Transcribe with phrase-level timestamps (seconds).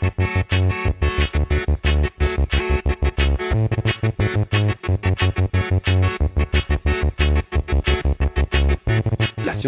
[0.00, 0.27] Thank you.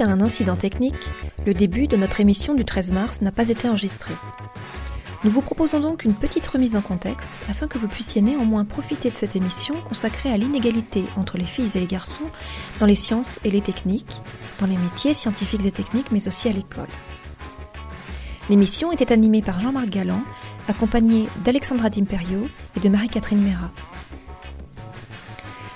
[0.00, 1.08] À un incident technique,
[1.46, 4.12] le début de notre émission du 13 mars n'a pas été enregistré.
[5.22, 9.08] Nous vous proposons donc une petite remise en contexte afin que vous puissiez néanmoins profiter
[9.10, 12.24] de cette émission consacrée à l'inégalité entre les filles et les garçons
[12.80, 14.20] dans les sciences et les techniques,
[14.58, 16.88] dans les métiers scientifiques et techniques, mais aussi à l'école.
[18.50, 20.22] L'émission était animée par Jean-Marc Galland,
[20.68, 23.70] accompagné d'Alexandra D'Imperio et de Marie-Catherine Mera.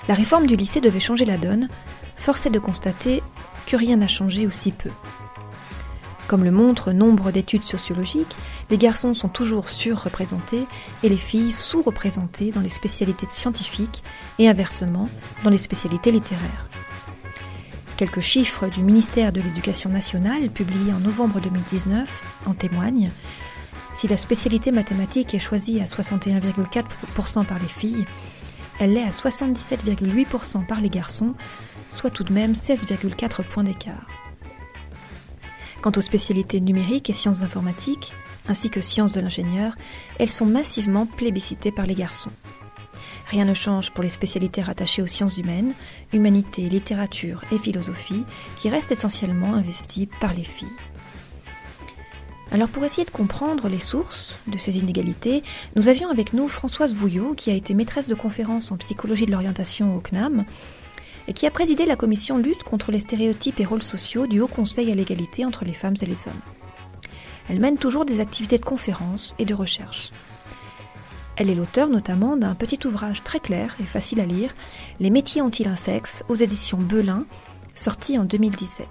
[0.09, 1.69] La réforme du lycée devait changer la donne,
[2.17, 3.23] force est de constater
[3.69, 4.89] que rien n'a changé aussi peu.
[6.27, 8.35] Comme le montrent nombre d'études sociologiques,
[8.69, 10.65] les garçons sont toujours surreprésentés
[11.03, 14.03] et les filles sous-représentées dans les spécialités scientifiques
[14.39, 15.07] et inversement
[15.43, 16.67] dans les spécialités littéraires.
[17.95, 23.11] Quelques chiffres du ministère de l'Éducation nationale publiés en novembre 2019 en témoignent.
[23.93, 28.05] Si la spécialité mathématique est choisie à 61,4% par les filles,
[28.79, 31.35] elle l'est à 77,8% par les garçons,
[31.99, 34.07] soit tout de même 16,4 points d'écart.
[35.81, 38.13] Quant aux spécialités numériques et sciences informatiques,
[38.47, 39.75] ainsi que sciences de l'ingénieur,
[40.17, 42.31] elles sont massivement plébiscitées par les garçons.
[43.27, 45.73] Rien ne change pour les spécialités rattachées aux sciences humaines,
[46.13, 48.23] humanité, littérature et philosophie,
[48.57, 50.69] qui restent essentiellement investies par les filles.
[52.51, 55.43] Alors pour essayer de comprendre les sources de ces inégalités,
[55.75, 59.31] nous avions avec nous Françoise Vouillot, qui a été maîtresse de conférences en psychologie de
[59.31, 60.45] l'orientation au CNAM,
[61.33, 64.91] qui a présidé la commission lutte contre les stéréotypes et rôles sociaux du Haut Conseil
[64.91, 66.41] à l'égalité entre les femmes et les hommes.
[67.49, 70.11] Elle mène toujours des activités de conférences et de recherche.
[71.35, 74.53] Elle est l'auteur notamment d'un petit ouvrage très clair et facile à lire,
[74.99, 75.73] Les métiers ont-ils
[76.27, 77.25] aux éditions Belin,
[77.75, 78.87] sorti en 2017.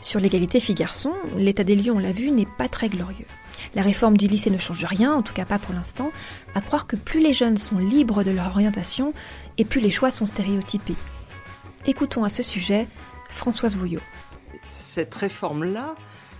[0.00, 3.26] Sur l'égalité filles-garçons, l'état des lieux, on l'a vu, n'est pas très glorieux.
[3.74, 6.10] La réforme du lycée ne change rien, en tout cas pas pour l'instant,
[6.54, 9.14] à croire que plus les jeunes sont libres de leur orientation,
[9.58, 10.96] et plus les choix sont stéréotypés.
[11.86, 12.88] Écoutons à ce sujet
[13.30, 14.00] Françoise Vouillot.
[14.68, 15.94] Cette réforme-là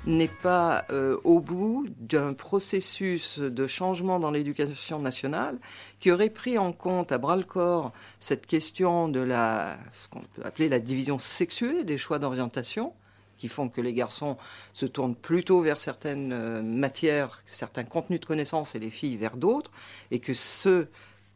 [0.06, 5.58] n'est pas euh, au bout d'un processus de changement dans l'éducation nationale
[5.98, 10.20] qui aurait pris en compte à bras le corps cette question de la, ce qu'on
[10.20, 12.92] peut appeler la division sexuée des choix d'orientation,
[13.36, 14.36] qui font que les garçons
[14.72, 19.36] se tournent plutôt vers certaines euh, matières, certains contenus de connaissances et les filles vers
[19.36, 19.72] d'autres,
[20.10, 20.86] et que ce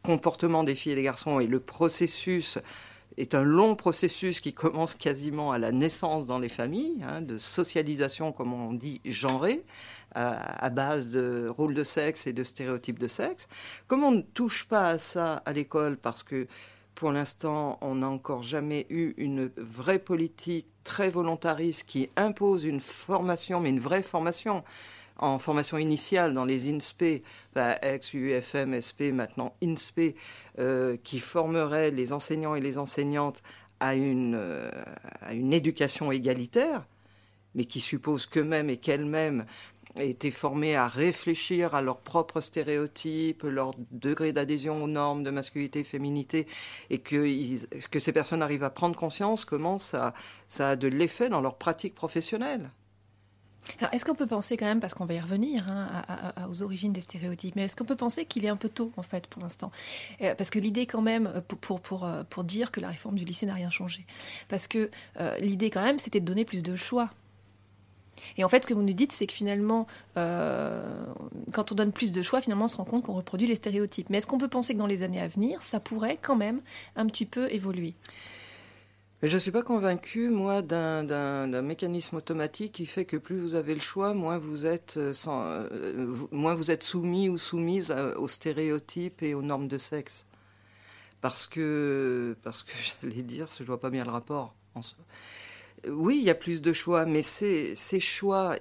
[0.03, 2.57] comportement des filles et des garçons et le processus
[3.17, 7.37] est un long processus qui commence quasiment à la naissance dans les familles, hein, de
[7.37, 9.63] socialisation, comme on dit, genrée,
[10.15, 13.47] à, base de rôles de sexe et de stéréotypes de sexe.
[13.87, 16.47] Comme on ne touche pas à ça à l'école parce que
[16.95, 22.81] pour l'instant, on n'a encore jamais eu une vraie politique très volontariste qui impose une
[22.81, 24.63] formation, mais une vraie formation
[25.21, 27.23] en formation initiale dans les INSPE,
[27.53, 30.15] bah, ex-UFM, SP, maintenant INSPE,
[30.59, 33.43] euh, qui formerait les enseignants et les enseignantes
[33.79, 34.69] à une, euh,
[35.21, 36.85] à une éducation égalitaire,
[37.55, 39.45] mais qui suppose qu'eux-mêmes et qu'elles-mêmes
[39.97, 45.83] été formés à réfléchir à leurs propres stéréotypes, leur degré d'adhésion aux normes de masculinité
[45.83, 46.47] féminité,
[46.89, 47.25] et que,
[47.89, 50.13] que ces personnes arrivent à prendre conscience comment ça,
[50.47, 52.71] ça a de l'effet dans leur pratique professionnelle.
[53.91, 56.03] Est-ce qu'on peut penser quand même, parce qu'on va y revenir hein,
[56.49, 59.03] aux origines des stéréotypes, mais est-ce qu'on peut penser qu'il est un peu tôt en
[59.03, 59.71] fait pour l'instant?
[60.21, 63.45] Euh, Parce que l'idée quand même, pour, euh, pour, dire que la réforme du lycée
[63.45, 64.05] n'a rien changé,
[64.47, 64.89] parce que
[65.19, 67.09] euh, l'idée quand même c'était de donner plus de choix.
[68.37, 72.11] Et en fait, ce que vous nous dites, c'est que finalement, quand on donne plus
[72.11, 74.11] de choix, finalement, on se rend compte qu'on reproduit les stéréotypes.
[74.11, 76.61] Mais est-ce qu'on peut penser que dans les années à venir, ça pourrait quand même
[76.95, 77.95] un petit peu évoluer?
[79.27, 83.75] Je ne suis pas convaincu, moi, d'un mécanisme automatique qui fait que plus vous avez
[83.75, 88.27] le choix, moins vous êtes, euh, sans, euh, moins vous êtes soumis ou soumise aux
[88.27, 90.27] stéréotypes et aux normes de sexe.
[91.21, 92.71] Parce que, parce que
[93.03, 94.55] j'allais dire, je vois pas bien le rapport.
[94.73, 94.81] En
[95.87, 98.55] oui, il y a plus de choix, mais ces, choix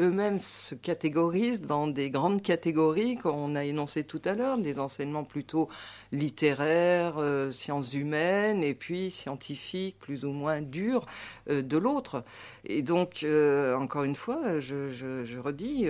[0.00, 5.24] eux-mêmes se catégorisent dans des grandes catégories qu'on a énoncées tout à l'heure, des enseignements
[5.24, 5.68] plutôt
[6.12, 11.06] littéraires, euh, sciences humaines, et puis scientifiques, plus ou moins durs,
[11.48, 12.22] euh, de l'autre.
[12.66, 15.88] Et donc, euh, encore une fois, je, redis,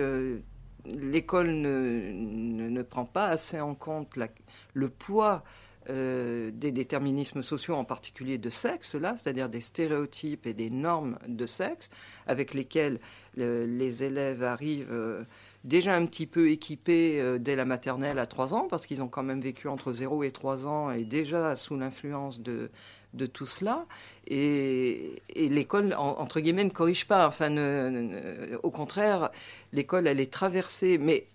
[0.85, 4.17] l'école ne, prend pas assez en compte
[4.73, 5.43] le poids
[5.89, 11.17] euh, des déterminismes sociaux, en particulier de sexe, là, c'est-à-dire des stéréotypes et des normes
[11.27, 11.89] de sexe,
[12.25, 12.99] avec lesquels
[13.35, 15.23] les élèves arrivent euh,
[15.63, 19.07] déjà un petit peu équipés euh, dès la maternelle à 3 ans, parce qu'ils ont
[19.07, 22.69] quand même vécu entre 0 et 3 ans et déjà sous l'influence de,
[23.13, 23.85] de tout cela.
[24.27, 27.27] Et, l'école, entre guillemets, ne corrige pas.
[27.27, 27.51] Enfin,
[28.63, 29.31] au contraire,
[29.71, 30.97] l'école, elle est traversée.
[30.97, 31.27] Mais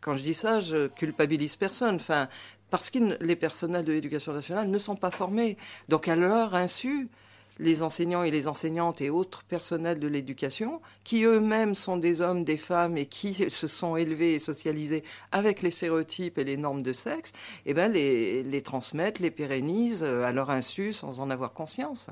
[0.00, 1.96] quand je dis ça, je culpabilise personne.
[1.96, 2.28] Enfin,
[2.72, 5.58] parce que les personnels de l'éducation nationale ne sont pas formés.
[5.90, 7.10] Donc, à leur insu,
[7.58, 12.44] les enseignants et les enseignantes et autres personnels de l'éducation, qui eux-mêmes sont des hommes,
[12.44, 16.82] des femmes et qui se sont élevés et socialisés avec les stéréotypes et les normes
[16.82, 17.34] de sexe,
[17.66, 22.08] eh ben les, transmettent, les pérennisent euh, à leur insu sans en avoir conscience.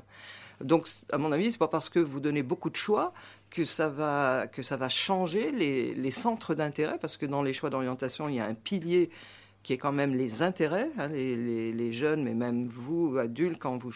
[0.63, 3.13] Donc, à mon avis, c'est pas parce que vous donnez beaucoup de choix
[3.49, 7.71] que ça va, que ça va changer les centres d'intérêt, parce que dans les choix
[7.71, 9.09] d'orientation, il y a un pilier
[9.63, 13.93] qui est quand même les intérêts, hein, les, jeunes, mais même vous, adultes, quand vous,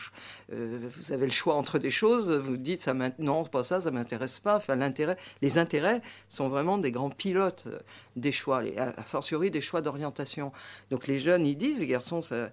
[0.51, 3.91] euh, vous avez le choix entre des choses, vous dites ça non, pas ça, ça
[3.91, 4.57] m'intéresse pas.
[4.57, 7.79] Enfin, l'intérêt, les intérêts sont vraiment des grands pilotes euh,
[8.15, 10.51] des choix, a fortiori des choix d'orientation.
[10.89, 12.49] Donc les jeunes, ils disent, les garçons, ça,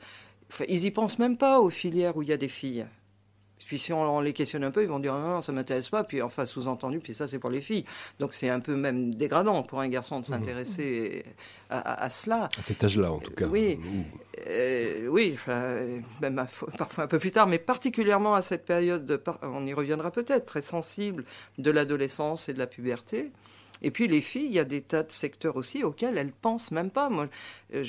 [0.69, 2.87] ils y pensent même pas aux filières où il y a des filles.
[3.73, 6.05] Puis si on, les questionne un peu, ils vont dire non, ça m'intéresse pas.
[6.05, 7.87] Puis enfin, sous-entendu, puis ça, c'est pour les filles.
[8.21, 11.25] Donc c'est un peu même dégradant pour un garçon de s'intéresser
[11.71, 12.51] à, cela.
[12.59, 13.47] À cet âge-là, en tout cas.
[13.47, 13.81] Oui,
[14.47, 15.39] euh, oui,
[16.21, 16.47] même
[16.77, 20.61] parfois un peu plus tard, mais particulièrement à cette période, on y reviendra peut-être, très
[20.61, 21.25] sensible
[21.57, 23.31] de l'adolescence et de la puberté.
[23.81, 26.73] Et puis les filles, il y a des tas de secteurs aussi auxquels elles pensent
[26.73, 27.09] même pas.
[27.09, 27.31] Moi,
[27.73, 27.81] je,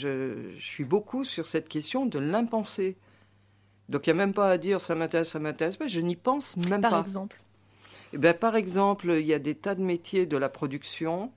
[0.58, 2.96] je suis beaucoup sur cette question de l'impensé.
[3.90, 6.16] Donc il n'y a même pas à dire ça m'intéresse, ça m'intéresse pas, je n'y
[6.16, 6.90] pense même pas.
[6.90, 7.40] Par exemple
[8.14, 11.32] eh ben, Par exemple, il y a des tas de métiers de la production.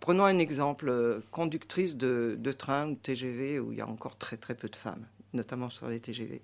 [0.00, 4.36] Prenons un exemple, euh, conductrice de, train ou TGV, où il y a encore très
[4.36, 6.42] très peu de femmes, notamment sur les TGV.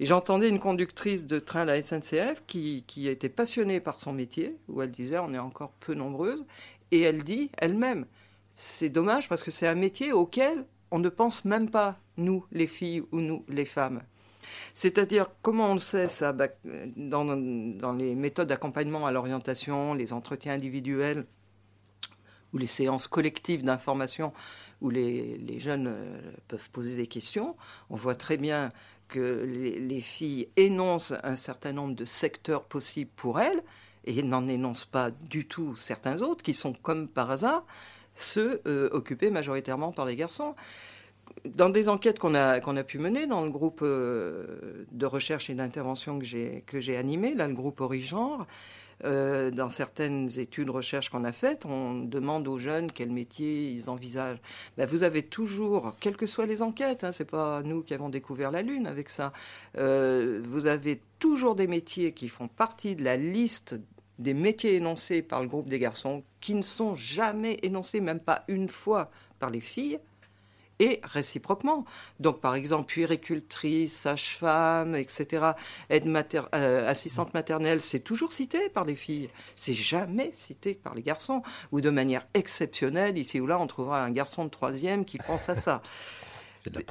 [0.00, 4.56] Et j'entendais une conductrice de train la SNCF qui, qui était passionnée par son métier,
[4.68, 6.44] où elle disait on est encore peu nombreuses,
[6.90, 8.06] et elle dit elle-même,
[8.52, 12.66] c'est dommage parce que c'est un métier auquel on ne pense même pas, nous, les
[12.66, 14.02] filles ou nous, les femmes.
[14.74, 16.48] C'est-à-dire, comment on le sait ça bah,
[16.96, 21.26] dans, les méthodes d'accompagnement à l'orientation, les entretiens individuels
[22.52, 24.32] ou les séances collectives d'information
[24.80, 27.56] où les, jeunes euh, peuvent poser des questions,
[27.90, 28.70] on voit très bien
[29.08, 33.62] que les, les, filles énoncent un certain nombre de secteurs possibles pour elles
[34.04, 37.64] et n'en énoncent pas du tout certains autres qui sont comme par hasard
[38.14, 40.54] ceux euh, occupés majoritairement par les garçons.
[41.44, 45.54] Dans des enquêtes qu'on a, a pu mener dans le groupe euh, de recherche et
[45.54, 46.24] d'intervention que
[46.80, 48.46] j'ai, animé, là, le groupe Origenre,
[49.04, 53.90] euh, dans certaines études recherche qu'on a faites, on demande aux jeunes quel métier ils
[53.90, 54.40] envisagent.
[54.76, 58.10] Ben, vous avez toujours, quelles que soient les enquêtes, hein, c'est pas nous qui avons
[58.10, 59.32] découvert la Lune avec ça,
[59.74, 63.76] vous avez toujours des métiers qui font partie de la liste
[64.18, 68.44] des métiers énoncés par le groupe des garçons qui ne sont jamais énoncés, même pas
[68.48, 69.98] une fois, par les filles,
[70.80, 71.84] et réciproquement.
[72.20, 75.52] Donc, par exemple, puéricultrice, sage-femme, etc.,
[75.88, 76.06] aide
[76.54, 79.28] euh, assistante maternelle, c'est toujours cité par les filles.
[79.56, 81.42] C'est jamais cité par les garçons.
[81.72, 85.48] Ou de manière exceptionnelle, ici ou là, on trouvera un garçon de troisième qui pense
[85.48, 85.82] à ça.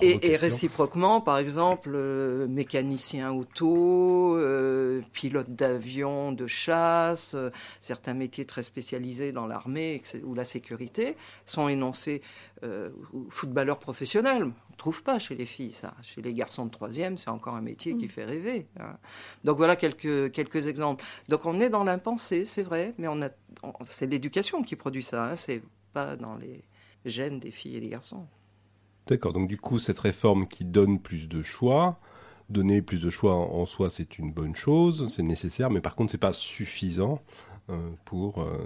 [0.01, 7.49] Et, réciproquement, par exemple, euh, mécanicien auto, euh, pilote d'avion de chasse, euh,
[7.81, 11.15] certains métiers très spécialisés dans l'armée ou la sécurité
[11.45, 12.21] sont énoncés
[13.29, 14.43] footballeur professionnel.
[14.43, 15.95] On ne trouve pas chez les filles ça.
[16.01, 18.09] Chez les garçons de troisième, c'est encore un métier qui mm.
[18.09, 18.67] fait rêver.
[18.79, 18.95] Hein.
[19.43, 21.03] Donc voilà quelques, quelques exemples.
[21.27, 23.29] Donc on est dans l'impensé, c'est vrai, mais on a,
[23.89, 25.25] c'est l'éducation qui produit ça.
[25.25, 25.61] Hein, c'est
[25.91, 26.63] pas dans les
[27.03, 28.25] gènes des filles et des garçons.
[29.07, 31.99] D'accord, donc du coup, cette réforme qui donne plus de choix,
[32.49, 36.11] donner plus de choix en soi, c'est une bonne chose, c'est nécessaire, mais par contre,
[36.11, 37.21] c'est pas suffisant
[37.69, 38.57] euh, pour euh,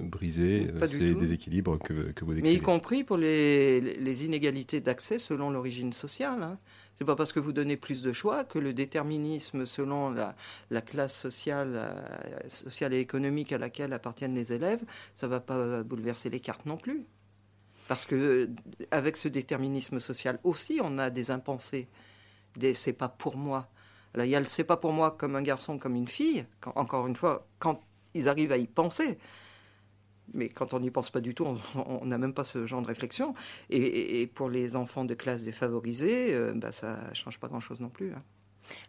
[0.00, 2.54] briser euh, ces déséquilibres que, que, vous décrivez.
[2.54, 6.42] Mais y compris pour les, les inégalités d'accès selon l'origine sociale.
[6.42, 6.58] Hein.
[6.94, 10.34] C'est pas parce que vous donnez plus de choix que le déterminisme selon la,
[10.70, 11.94] la classe sociale,
[12.48, 14.82] sociale et économique à laquelle appartiennent les élèves,
[15.16, 17.04] ça va pas bouleverser les cartes non plus.
[17.88, 18.50] Parce que
[18.90, 21.88] avec ce déterminisme social aussi, on a des impensés.
[22.56, 23.68] Des c'est pas pour moi.
[24.14, 26.46] Là, il y a le c'est pas pour moi comme un garçon, comme une fille.
[26.74, 27.80] encore une fois, quand
[28.14, 29.18] ils arrivent à y penser.
[30.34, 32.88] Mais quand on n'y pense pas du tout, on n'a même pas ce genre de
[32.88, 33.34] réflexion.
[33.70, 38.12] Et, pour les enfants de classe défavorisée, euh, bah, ça change pas grand-chose non plus.
[38.12, 38.22] Hein.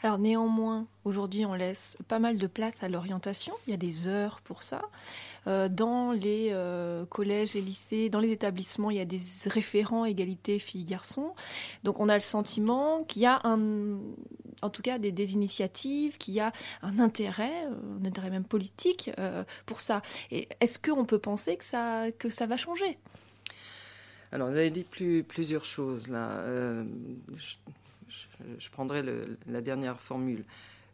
[0.04, 3.54] Alors néanmoins, aujourd'hui, on laisse pas mal de place à l'orientation.
[3.68, 4.82] Il y a des heures pour ça.
[5.48, 10.06] Euh, dans les euh, collèges, les lycées, dans les établissements, il y a des référents
[10.06, 11.34] égalité filles-garçons.
[11.84, 13.42] Donc on a le sentiment qu'il y a
[14.64, 19.12] en tout cas des, initiatives, qu'il y a un intérêt, euh, un intérêt même politique
[19.66, 20.02] pour ça.
[20.32, 22.98] Et est-ce qu'on peut penser que ça, va changer?
[24.32, 26.44] Alors, vous avez dit plus, plusieurs choses là.
[28.60, 29.04] Je- prendrai
[29.48, 30.44] la dernière formule.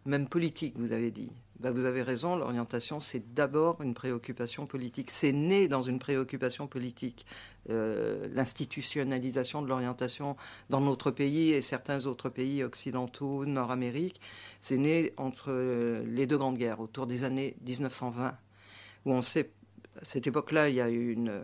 [0.05, 1.31] Même politique, vous avez dit.
[1.59, 5.09] Bah, vous avez raison, l'orientation, c'est d'abord une préoccupation politique.
[5.11, 7.25] C'est né dans une préoccupation politique.
[7.69, 10.35] Euh, L'institutionnalisation de l'orientation
[10.69, 14.19] dans notre pays et certains autres pays occidentaux, Nord-Amérique,
[14.59, 18.35] c'est né entre euh, les deux grandes guerres, autour des années 1920,
[19.05, 19.49] où on sait,
[20.01, 21.41] à cette époque-là, il y a eu une euh,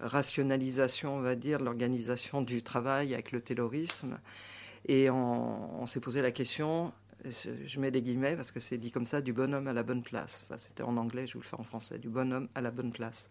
[0.00, 4.18] rationalisation, on va dire, l'organisation du travail avec le terrorisme.
[4.86, 6.92] Et on, s'est posé la question,
[7.24, 10.02] je mets des guillemets parce que c'est dit comme ça, du bonhomme à la bonne
[10.02, 10.44] place.
[10.44, 12.92] Enfin, c'était en anglais, je vous le fais en français, du bonhomme à la bonne
[12.92, 13.28] place.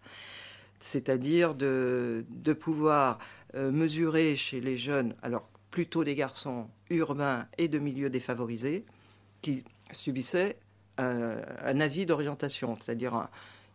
[0.80, 2.24] C'est-à-dire de,
[2.60, 3.20] pouvoir
[3.56, 8.86] euh, mesurer chez les jeunes, alors plutôt des garçons urbains et de milieux défavorisés,
[9.42, 10.58] qui subissaient
[10.98, 13.30] un, un avis d'orientation, c'est-à-dire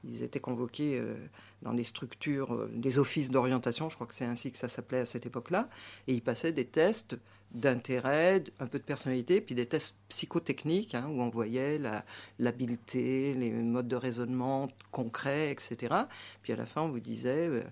[0.05, 1.15] ils étaient convoqués euh,
[1.63, 5.01] dans les structures, euh, des offices d'orientation, je crois que c'est ainsi que ça s'appelait
[5.01, 5.69] à cette époque-là,
[6.07, 7.17] et ils passaient des tests
[7.53, 11.81] d'intérêt, un peu de personnalité, puis des tests psychotechniques, hein, où on voyait
[12.39, 15.95] l'habileté, les modes de raisonnement concrets, etc.
[16.43, 17.63] Puis à la fin, on vous disait, euh,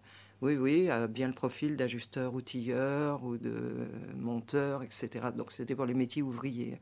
[0.41, 5.29] oui, oui, a bien le profil d'ajusteur outilleur ou de monteur, etc.
[5.37, 6.79] Donc c'était pour les métiers ouvriers.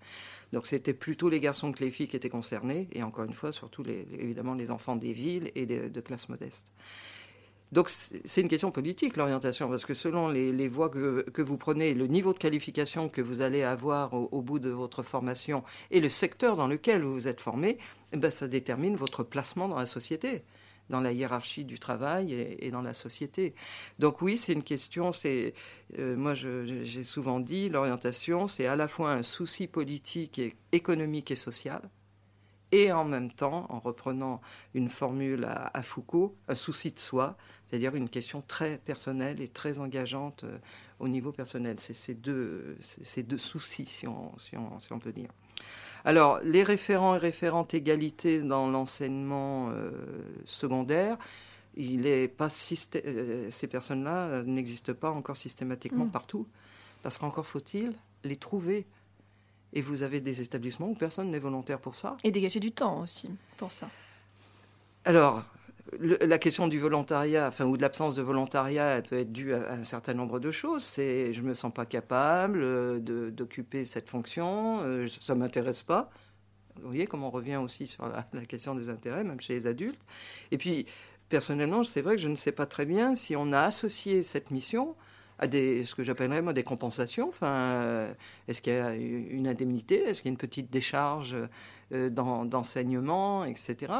[0.53, 3.53] Donc c'était plutôt les garçons que les filles qui étaient concernés, et encore une fois,
[3.53, 6.73] surtout évidemment les enfants des villes et de, de classes modestes.
[7.73, 11.57] Donc c'est une question politique, l'orientation, parce que selon les, les voies que, que vous
[11.57, 16.01] prenez, le niveau de qualification que vous allez avoir au, bout de votre formation et
[16.01, 17.79] le secteur dans lequel vous vous êtes formé,
[18.13, 20.43] eh ben, ça détermine votre placement dans la société
[20.89, 23.55] dans la hiérarchie du travail et, dans la société.
[23.99, 29.11] Donc oui, c'est une question, euh, moi j'ai souvent dit, l'orientation, c'est à la fois
[29.11, 31.83] un souci politique et économique et social,
[32.73, 34.41] et en même temps, en reprenant
[34.75, 37.37] une formule à Foucault, un souci de soi,
[37.69, 40.59] c'est-à-dire une question très personnelle et très engageante euh,
[41.01, 41.81] au niveau personnel.
[41.81, 45.31] C'est ces deux, ces deux soucis, si on, si, on, si on peut dire.
[46.05, 49.91] Alors, les référents et référentes égalité dans l'enseignement euh,
[50.45, 51.19] secondaire,
[51.77, 52.49] il est pas
[52.95, 56.11] euh, ces personnes-là n'existent pas encore systématiquement Mm.
[56.11, 56.47] partout,
[57.03, 57.93] parce qu'encore faut-il
[58.25, 58.87] les trouver.
[59.73, 62.17] Et vous avez des établissements où personne n'est volontaire pour ça.
[62.25, 63.91] Et dégager du temps aussi pour ça.
[65.05, 65.45] Alors,
[65.99, 69.73] la question du volontariat, enfin, ou de l'absence de volontariat, elle peut être due à,
[69.73, 70.83] un certain nombre de choses.
[70.83, 72.99] C'est je me sens pas capable euh,
[73.31, 76.11] d'occuper cette fonction, euh, ça m'intéresse pas.
[76.77, 79.67] Vous voyez comment on revient aussi sur la, la question des intérêts, même chez les
[79.67, 80.01] adultes.
[80.51, 80.87] Et puis,
[81.29, 84.51] personnellement, c'est vrai que je ne sais pas très bien si on a associé cette
[84.51, 84.95] mission
[85.39, 87.29] à des, ce que j'appellerais moi des compensations.
[87.29, 88.13] Enfin, euh,
[88.49, 90.03] est-ce qu'il y a une indemnité?
[90.03, 91.37] Est-ce qu'il y a une petite décharge
[91.93, 93.93] euh, d'en- d'enseignement, etc.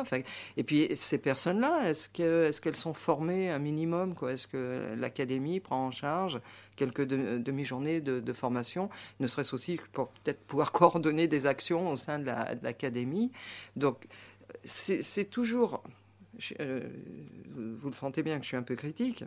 [0.57, 5.61] Et puis ces personnes-là, est-ce que, est-ce qu'elles sont formées un minimum Est-ce que l'académie
[5.61, 6.41] prend en charge
[6.75, 8.91] quelques de- demi-journées de, formation,
[9.21, 13.31] ne serait-ce aussi pour peut-être pouvoir coordonner des actions au sein de la- de l'académie?
[13.77, 14.07] Donc
[14.65, 15.83] c'est toujours,
[16.61, 16.81] euh,
[17.55, 19.25] vous le sentez bien que je suis un peu critique.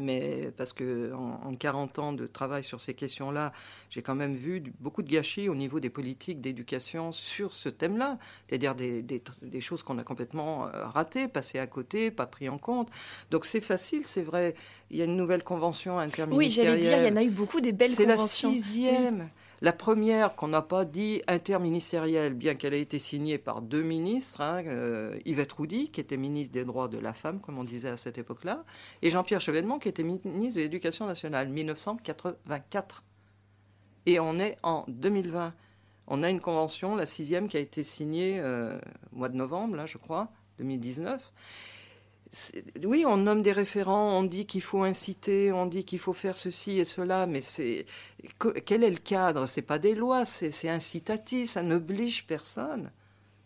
[0.00, 3.52] Mais parce que en, en 40 ans de travail sur ces questions-là,
[3.90, 7.68] j'ai quand même vu du- beaucoup de gâchis au niveau des politiques d'éducation sur ce
[7.68, 8.18] thème-là.
[8.48, 12.48] C'est-à-dire des, des, des choses qu'on a complètement euh, ratées, passées à côté, pas pris
[12.48, 12.88] en compte.
[13.30, 14.54] Donc c'est facile, c'est vrai.
[14.90, 16.82] Il y a une nouvelle convention Oui, interministérielle.
[16.82, 18.50] j'allais dire, il y en a eu beaucoup des belles C'est la conventions.
[18.50, 19.28] sixième.
[19.62, 24.40] La première qu'on n'a pas dit interministérielle, bien qu'elle ait été signée par deux ministres,
[24.40, 27.90] hein, euh, Yvette Roudy, qui était ministre des droits de la femme, comme on disait
[27.90, 28.64] à cette époque-là,
[29.02, 33.04] et Jean-Pierre Chevènement, qui était ministre de l'Éducation nationale, 1984.
[34.06, 35.54] Et on est en 2020.
[36.08, 38.80] On a une convention, la sixième, qui a été signée euh,
[39.12, 41.22] au mois de novembre, là, je crois, 2019.
[42.84, 46.36] Oui, on nomme des référents, on dit qu'il faut inciter, on dit qu'il faut faire
[46.36, 47.84] ceci et cela, mais c'est
[48.38, 49.44] que- quel est le cadre?
[49.46, 52.90] C'est pas des lois, c'est c'est incitatif, ça n'oblige personne.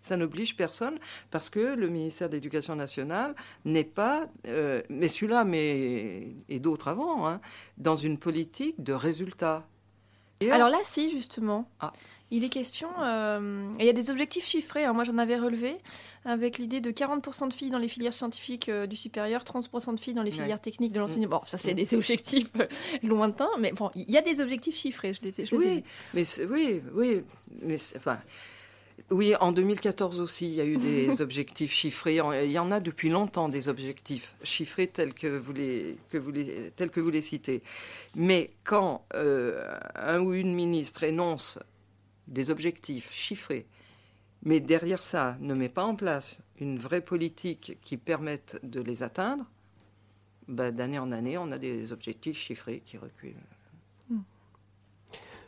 [0.02, 1.00] Ça n'oblige personne
[1.32, 6.86] parce que le ministère de l'Éducation nationale n'est pas, euh, mais celui-là, mais et d'autres
[6.86, 7.40] avant, hein,
[7.78, 9.66] dans une politique de résultats.
[10.40, 11.68] Et Alors là, si, justement.
[11.80, 11.92] Ah.
[12.30, 12.88] Il est question.
[13.02, 14.84] euh, Il y a des objectifs chiffrés.
[14.84, 15.76] hein, moi, j'en avais relevé.
[16.26, 20.00] Avec l'idée de 40% de filles dans les filières scientifiques euh, du supérieur, 30% de
[20.00, 20.36] filles dans les Ouais.
[20.38, 21.38] filières techniques de l'enseignement.
[21.38, 21.76] Bon, ça c'est Mm.
[21.76, 22.66] des objectifs euh,
[23.02, 25.46] lointains, mais bon, il y a des objectifs chiffrés, je les ai.
[25.46, 27.22] Je les ai Oui, mais oui, oui,
[27.62, 28.18] mais c'est- enfin,
[29.10, 32.18] oui, en 2014 aussi, il y a eu des objectifs chiffrés.
[32.44, 36.32] Il y en a depuis longtemps des objectifs chiffrés tels que vous les, que vous
[36.32, 37.62] les, tels que vous les citez.
[38.16, 39.64] Mais quand euh,
[39.94, 41.58] un ou une ministre énonce
[42.26, 43.66] des objectifs chiffrés,
[44.46, 49.02] mais derrière ça ne met pas en place une vraie politique qui permette de les
[49.02, 49.44] atteindre,
[50.48, 53.34] bah, d'année en année, on a des objectifs chiffrés qui reculent.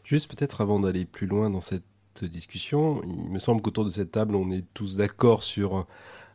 [0.02, 1.84] Juste peut-être avant d'aller plus loin dans cette
[2.22, 5.86] discussion, il me semble qu'autour de cette table, on est tous d'accord sur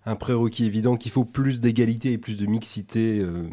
[0.05, 3.49] un prérequis évident qu'il faut plus d'égalité et plus de mixité euh,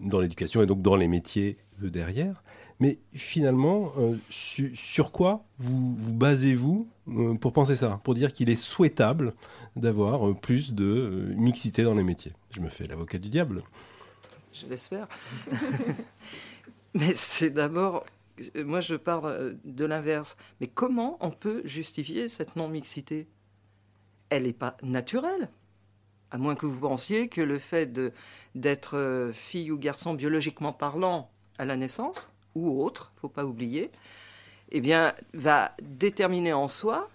[0.00, 2.43] dans l'éducation et donc dans les métiers euh, derrière.
[2.80, 8.32] Mais finalement, euh, su- sur quoi vous, vous basez-vous euh, pour penser ça Pour dire
[8.32, 9.34] qu'il est souhaitable
[9.76, 12.32] d'avoir euh, plus de mixité dans les métiers?
[12.50, 13.62] Je me fais l'avocat du diable.
[14.52, 15.08] je l'espère.
[16.94, 18.04] Mais c'est d'abord,
[18.56, 20.36] moi je parle de l'inverse.
[20.60, 23.26] Mais comment on peut justifier cette non-mixité?
[24.30, 25.48] Elle n'est pas naturelle.
[26.30, 27.92] À moins que vous pensiez que le fait
[28.56, 33.90] d'être fille ou garçon biologiquement parlant à la naissance, ou autre, faut pas oublier,
[34.70, 37.08] eh bien, va déterminer en soi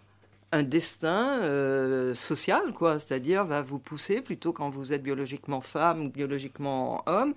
[0.51, 3.00] un destin euh, social, quoi.
[3.00, 7.34] C'est-à-dire va vous pousser, plutôt quand vous êtes biologiquement femme ou biologiquement homme,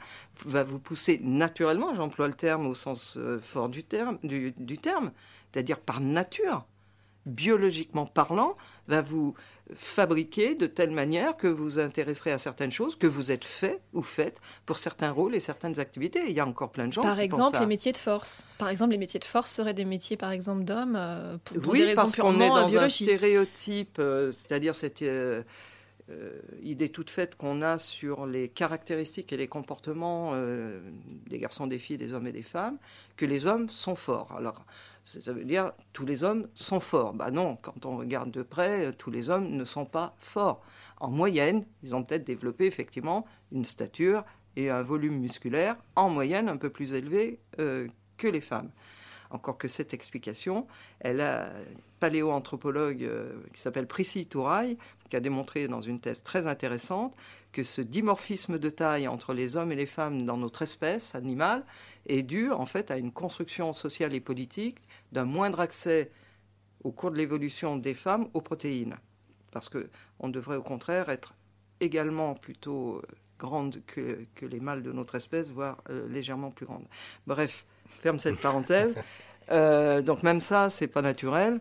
[0.47, 4.79] va vous pousser naturellement, j'emploie le terme au sens euh, fort du terme, du, du
[4.79, 5.13] terme,
[5.53, 6.65] c'est-à-dire par nature,
[7.27, 8.57] biologiquement parlant,
[8.89, 9.35] va vous
[9.75, 13.81] fabriquer de telle manière que vous vous intéresserez à certaines choses, que vous êtes fait
[13.93, 16.21] ou faites pour certains rôles et certaines activités.
[16.29, 18.47] Il y a encore plein de gens Par qui pensent exemple, les métiers de force.
[18.59, 21.73] Par exemple, les métiers de force seraient des métiers, par exemple, d'hommes euh, pour, pour
[21.73, 25.43] des Oui, raisons parce qu'on est euh, dans un stéréotype, euh, c'est-à-dire cette euh,
[26.63, 30.35] idée toute faite qu'on a sur les caractéristiques et les comportements
[31.29, 32.77] des garçons, des filles, des hommes et des femmes,
[33.17, 34.35] que les hommes sont forts.
[34.37, 34.65] Alors,
[35.05, 37.13] ça veut dire tous les hommes sont forts.
[37.15, 40.63] Bah non, quand on regarde de près, euh, tous les hommes ne sont pas forts.
[41.01, 44.25] En moyenne, ils ont peut-être développé effectivement une stature
[44.57, 48.71] et un volume musculaire en moyenne un peu plus élevé euh, que les femmes.
[49.31, 50.67] Encore que cette explication,
[51.01, 51.49] elle a
[52.01, 54.77] paléoanthropologue euh, qui s'appelle Priscille Touraille,
[55.09, 57.15] qui a démontré dans une thèse très intéressante
[57.51, 61.65] que ce dimorphisme de taille entre les hommes et les femmes dans notre espèce animale
[62.07, 64.79] est dû en fait à une construction sociale et politique
[65.13, 66.11] d'un moindre accès
[66.85, 68.97] au cours de l'évolution des femmes aux protéines.
[69.53, 71.35] Parce qu'on devrait au contraire être
[71.81, 73.03] également plutôt euh,
[73.39, 76.87] grande que, que les mâles de notre espèce, voire euh, légèrement plus grande.
[77.27, 78.97] Bref, ferme cette parenthèse.
[79.51, 81.59] Euh, donc même ça, c'est pas naturel.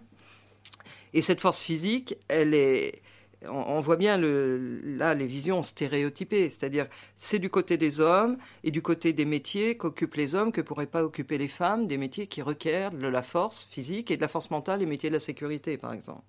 [1.14, 3.02] Et cette force physique, elle est,
[3.48, 8.82] on, voit bien là les visions stéréotypées, c'est-à-dire c'est du côté des hommes et du
[8.82, 12.42] côté des métiers qu'occupent les hommes que pourraient pas occuper les femmes, des métiers qui
[12.42, 15.78] requièrent de la force physique et de la force mentale, les métiers de la sécurité
[15.78, 16.24] par exemple.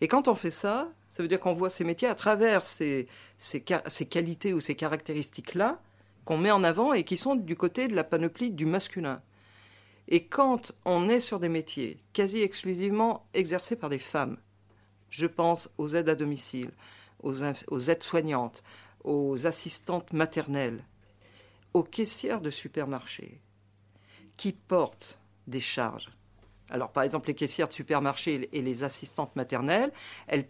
[0.00, 3.08] Et quand on fait ça, ça veut dire qu'on voit ces métiers à travers ces,
[3.38, 5.80] ces qualités ou ces caractéristiques-là
[6.24, 9.22] qu'on met en avant et qui sont du côté de la panoplie du masculin.
[10.08, 14.36] Et quand on est sur des métiers quasi exclusivement exercés par des femmes,
[15.10, 16.70] je pense aux aides à domicile,
[17.22, 18.62] aux, aides-soignantes,
[19.04, 20.84] aux assistantes maternelles,
[21.74, 23.40] aux caissières de supermarché,
[24.36, 26.10] qui portent des charges.
[26.70, 29.90] Alors, par exemple, les caissières de supermarché et les assistantes maternelles,
[30.26, 30.44] elles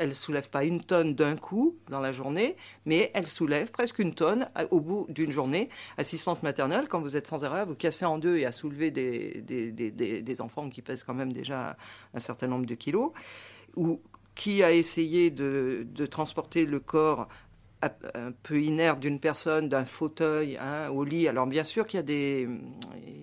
[0.00, 4.14] ne soulèvent pas une tonne d'un coup dans la journée, mais elles soulèvent presque une
[4.14, 5.70] tonne au bout d'une journée.
[5.96, 10.40] Assistante maternelle, quand vous êtes sans arrêt, vous casser en deux et à soulever des
[10.40, 11.76] enfants qui pèsent quand même déjà
[12.12, 13.12] un certain nombre de kilos,
[13.76, 14.00] ou
[14.34, 17.28] qui a essayé de, transporter le corps
[17.82, 21.26] un peu inerte d'une personne, d'un fauteuil hein, au lit.
[21.26, 22.48] Alors bien sûr qu'il y a des,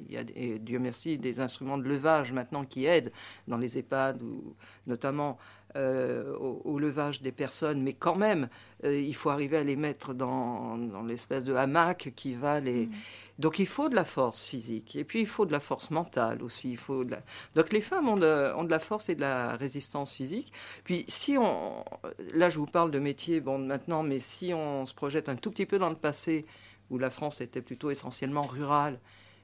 [0.10, 3.12] il y a des- Dieu merci, des instruments de levage maintenant qui aident
[3.48, 5.38] dans les EHPAD, ou notamment
[5.76, 8.50] euh, au, au levage des personnes, mais quand même,
[8.84, 12.90] euh, il faut arriver à les mettre dans, dans l'espèce de hamac qui va les...
[13.38, 16.42] Donc il faut de la force physique, et puis il faut de la force mentale
[16.42, 16.72] aussi.
[16.72, 17.22] Il faut de la...
[17.56, 20.52] Donc les femmes ont de, ont de la force et de la résistance physique.
[20.84, 21.86] Puis si on...
[22.34, 25.52] Là je vous parle de métier, bon maintenant, mais si on se projette un tout
[25.52, 26.46] petit peu dans le passé,
[26.90, 29.00] où la France était plutôt essentiellement rurale,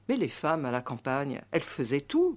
[0.08, 2.34] mais les femmes à la campagne, elles faisaient tout.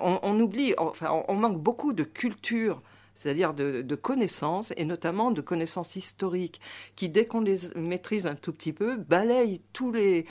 [0.00, 2.82] On, oublie, enfin, on, on manque beaucoup de culture,
[3.14, 6.60] c'est-à-dire de, de connaissances, et notamment de connaissances historiques,
[6.94, 10.26] qui, dès qu'on les maîtrise un tout petit peu, balayent tous les,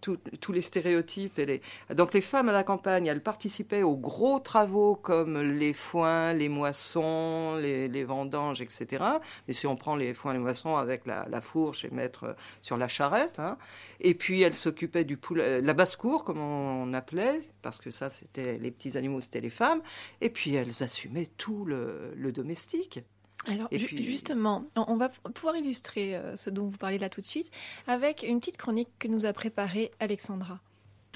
[0.00, 1.38] tous les stéréotypes.
[1.38, 1.62] Et les...
[1.94, 6.48] Donc les femmes à la campagne, elles participaient aux gros travaux comme les foins, les
[6.48, 9.04] moissons, les, vendanges, etc.
[9.46, 12.88] Mais si on prend les foins, les moissons avec la, fourche et mettre sur la
[12.88, 13.38] charrette.
[13.38, 13.56] Hein.
[14.00, 18.58] Et puis elles s'occupaient du poulet, la basse-cour, comme on appelait, parce que ça, c'était
[18.58, 19.80] les petits animaux, c'était les femmes.
[20.20, 23.00] Et puis elles assumaient tout le domestique.
[23.46, 27.50] Alors justement, on va pouvoir illustrer euh, ce dont vous parlez là tout de suite
[27.86, 30.60] avec une petite chronique que nous a préparée Alexandra.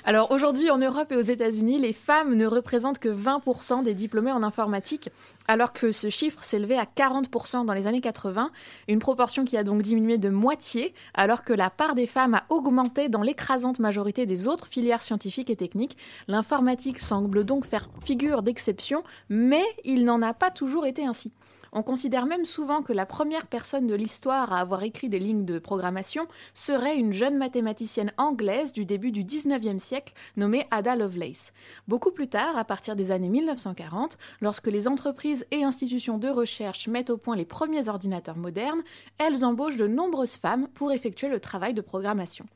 [0.06, 4.32] Alors aujourd'hui en Europe et aux États-Unis, les femmes ne représentent que 20% des diplômés
[4.32, 5.08] en informatique,
[5.48, 8.50] alors que ce chiffre s'élevait à 40% dans les années 80,
[8.88, 12.44] une proportion qui a donc diminué de moitié, alors que la part des femmes a
[12.50, 15.96] augmenté dans l'écrasante majorité des autres filières scientifiques et techniques.
[16.28, 21.32] L'informatique semble donc faire figure d'exception, mais il n'en a pas toujours été ainsi.
[21.76, 25.44] On considère même souvent que la première personne de l'histoire à avoir écrit des lignes
[25.44, 31.52] de programmation serait une jeune mathématicienne anglaise du début du 19e siècle nommée Ada Lovelace.
[31.88, 36.86] Beaucoup plus tard, à partir des années 1940, lorsque les entreprises et institutions de recherche
[36.86, 38.84] mettent au point les premiers ordinateurs modernes,
[39.18, 42.46] elles embauchent de nombreuses femmes pour effectuer le travail de programmation.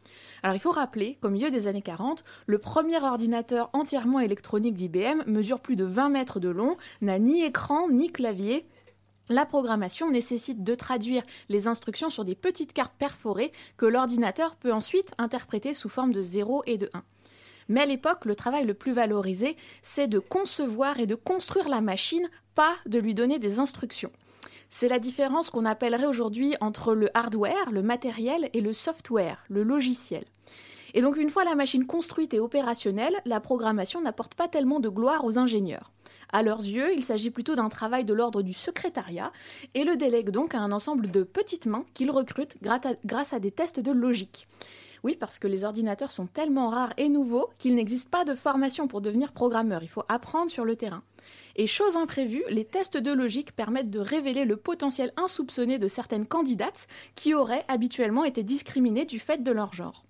[0.44, 5.24] Alors il faut rappeler qu'au milieu des années 40, le premier ordinateur entièrement électronique d'IBM
[5.26, 8.64] mesure plus de 20 mètres de long, n'a ni écran ni clavier
[9.28, 14.72] la programmation nécessite de traduire les instructions sur des petites cartes perforées que l'ordinateur peut
[14.72, 17.02] ensuite interpréter sous forme de 0 et de 1.
[17.68, 21.80] Mais à l'époque, le travail le plus valorisé, c'est de concevoir et de construire la
[21.80, 24.10] machine, pas de lui donner des instructions.
[24.70, 29.62] C'est la différence qu'on appellerait aujourd'hui entre le hardware, le matériel, et le software, le
[29.62, 30.24] logiciel.
[30.94, 34.88] Et donc une fois la machine construite et opérationnelle, la programmation n'apporte pas tellement de
[34.88, 35.92] gloire aux ingénieurs.
[36.30, 39.32] À leurs yeux, il s'agit plutôt d'un travail de l'ordre du secrétariat
[39.74, 43.50] et le délègue donc à un ensemble de petites mains qu'ils recrutent grâce à des
[43.50, 44.46] tests de logique.
[45.04, 48.88] Oui, parce que les ordinateurs sont tellement rares et nouveaux qu'il n'existe pas de formation
[48.88, 49.82] pour devenir programmeur.
[49.82, 51.02] Il faut apprendre sur le terrain.
[51.56, 56.26] Et chose imprévue, les tests de logique permettent de révéler le potentiel insoupçonné de certaines
[56.26, 60.04] candidates qui auraient habituellement été discriminées du fait de leur genre.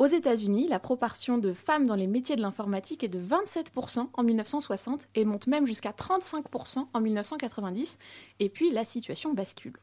[0.00, 4.22] Aux États-Unis, la proportion de femmes dans les métiers de l'informatique est de 27% en
[4.24, 7.98] 1960 et monte même jusqu'à 35% en 1990.
[8.40, 9.74] Et puis la situation bascule.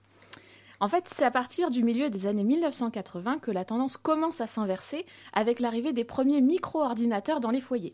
[0.82, 4.48] En fait, c'est à partir du milieu des années 1980 que la tendance commence à
[4.48, 7.94] s'inverser avec l'arrivée des premiers micro-ordinateurs dans les foyers.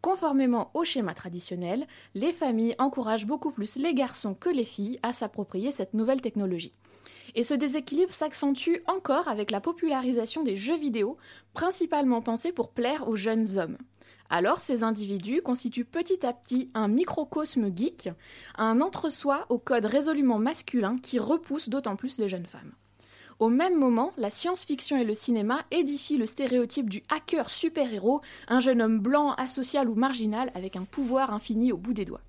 [0.00, 5.12] Conformément au schéma traditionnel, les familles encouragent beaucoup plus les garçons que les filles à
[5.12, 6.72] s'approprier cette nouvelle technologie.
[7.38, 11.18] Et ce déséquilibre s'accentue encore avec la popularisation des jeux vidéo,
[11.54, 13.78] principalement pensés pour plaire aux jeunes hommes.
[14.28, 18.10] Alors ces individus constituent petit à petit un microcosme geek,
[18.56, 22.72] un entre-soi au code résolument masculin qui repousse d'autant plus les jeunes femmes.
[23.38, 28.58] Au même moment, la science-fiction et le cinéma édifient le stéréotype du hacker super-héros, un
[28.58, 32.22] jeune homme blanc, asocial ou marginal avec un pouvoir infini au bout des doigts.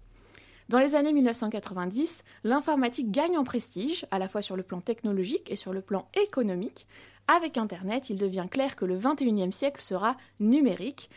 [0.69, 5.49] Dans les années 1990, l'informatique gagne en prestige, à la fois sur le plan technologique
[5.49, 6.85] et sur le plan économique.
[7.27, 11.09] Avec Internet, il devient clair que le 21e siècle sera numérique.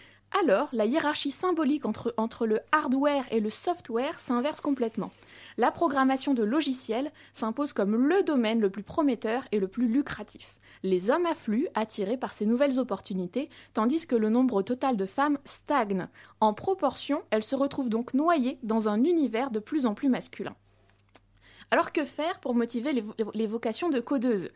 [0.42, 5.10] Alors, la hiérarchie symbolique entre, entre le hardware et le software s'inverse complètement.
[5.58, 10.56] La programmation de logiciels s'impose comme le domaine le plus prometteur et le plus lucratif
[10.82, 15.38] les hommes affluent, attirés par ces nouvelles opportunités, tandis que le nombre total de femmes
[15.44, 16.08] stagne.
[16.40, 20.54] En proportion, elles se retrouvent donc noyées dans un univers de plus en plus masculin.
[21.70, 22.92] Alors que faire pour motiver
[23.34, 24.50] les, vocations de codeuses?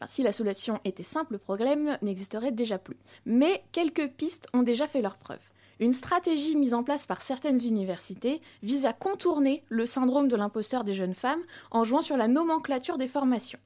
[0.00, 2.96] Eh si la solution était simple, le problème n'existerait déjà plus.
[3.26, 5.40] Mais quelques pistes ont déjà fait leur preuve.
[5.80, 10.84] Une stratégie mise en place par certaines universités vise à contourner le syndrome de l'imposteur
[10.84, 13.58] des jeunes femmes en jouant sur la nomenclature des formations.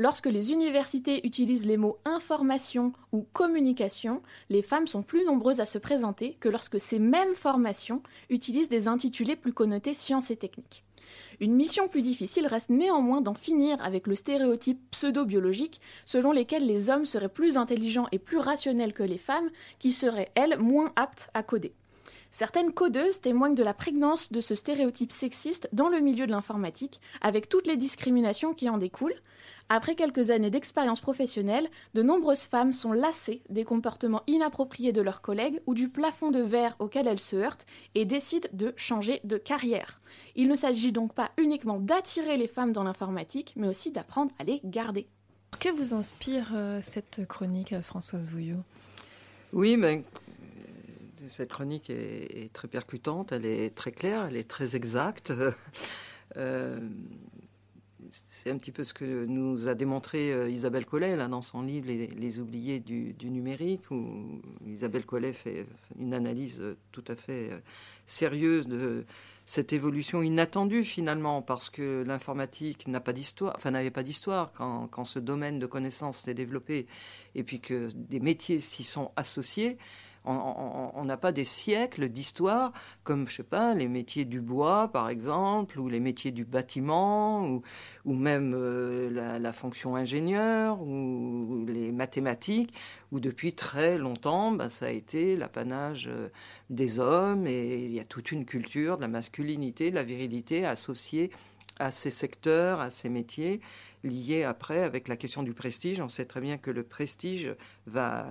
[0.00, 5.66] Lorsque les universités utilisent les mots information ou communication, les femmes sont plus nombreuses à
[5.66, 10.84] se présenter que lorsque ces mêmes formations utilisent des intitulés plus connotés sciences et techniques.
[11.40, 16.90] Une mission plus difficile reste néanmoins d'en finir avec le stéréotype pseudo-biologique selon lesquels les
[16.90, 21.28] hommes seraient plus intelligents et plus rationnels que les femmes, qui seraient, elles, moins aptes
[21.34, 21.72] à coder.
[22.38, 27.00] Certaines codeuses témoignent de la prégnance de ce stéréotype sexiste dans le milieu de l'informatique,
[27.20, 29.20] avec toutes les discriminations qui en découlent,
[29.68, 35.20] après quelques années d'expérience professionnelle, de nombreuses femmes sont lassées des comportements inappropriés de leurs
[35.20, 39.36] collègues ou du plafond de verre auquel elles se heurtent et décident de changer de
[39.36, 40.00] carrière.
[40.36, 44.44] Il ne s'agit donc pas uniquement d'attirer les femmes dans l'informatique, mais aussi d'apprendre à
[44.44, 45.08] les garder.
[45.58, 48.62] Que vous inspire euh, cette chronique, euh, Françoise Vouillot?
[49.52, 50.04] Oui, mais
[51.26, 55.32] cette chronique est, très percutante, elle est très claire, elle est très exacte.
[56.36, 56.78] Euh,
[58.10, 61.62] c'est un petit peu ce que nous a démontré euh, Isabelle Collet là, dans son
[61.62, 65.66] livre Les, oubliés du, numérique, où Isabelle Collet fait
[65.98, 67.58] une analyse tout à fait euh,
[68.06, 69.04] sérieuse de
[69.46, 74.88] cette évolution inattendue finalement, parce que l'informatique n'a pas d'histoire, enfin n'avait pas d'histoire quand,
[74.88, 76.86] quand, ce domaine de connaissances s'est développé,
[77.34, 79.78] et puis que des métiers s'y sont associés
[80.28, 82.72] on n'a pas des siècles d'histoire
[83.04, 87.60] comme, je sais pas, les métiers du bois, par exemple, ou les métiers du bâtiment,
[88.04, 92.74] ou, même euh, la, fonction ingénieur, ou, les mathématiques,
[93.12, 96.28] où depuis très longtemps, bah, ça a été l'apanage euh,
[96.70, 100.66] des hommes, et il y a toute une culture de la masculinité, de la virilité
[100.66, 101.30] associée
[101.78, 103.60] à ces secteurs, à ces métiers,
[104.04, 106.00] liés après avec la question du prestige.
[106.00, 107.54] On sait très bien que le prestige
[107.86, 108.26] va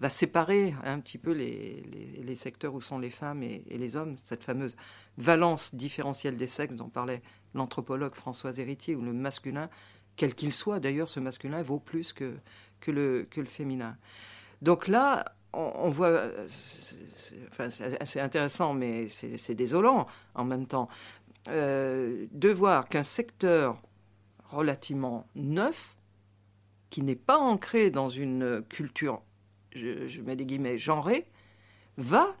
[0.00, 1.82] va séparer un petit peu les,
[2.22, 4.76] les, secteurs où sont les femmes et, les hommes, cette fameuse
[5.18, 7.22] valence différentielle des sexes dont parlait
[7.54, 9.70] l'anthropologue Françoise Héritier, où le masculin,
[10.16, 12.34] quel qu'il soit d'ailleurs, ce masculin vaut plus que,
[12.80, 13.96] que, le, que le féminin.
[14.62, 16.30] Donc là, on, voit,
[17.58, 20.88] c'est intéressant, mais c'est désolant en même temps,
[21.48, 23.80] euh, de voir qu'un secteur
[24.44, 25.96] relativement neuf,
[26.90, 29.22] qui n'est pas ancré dans une culture
[29.74, 31.26] je, mets des guillemets, genré,
[31.96, 32.34] va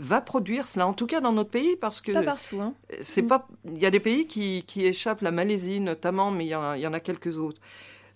[0.00, 2.60] va produire cela, en tout cas dans notre pays, parce que pas partout.
[2.60, 2.72] Hein.
[3.00, 3.26] C'est mm.
[3.26, 6.54] pas, il y a des pays qui, qui, échappent, la Malaisie notamment, mais il y,
[6.54, 7.60] en a, y en a quelques autres.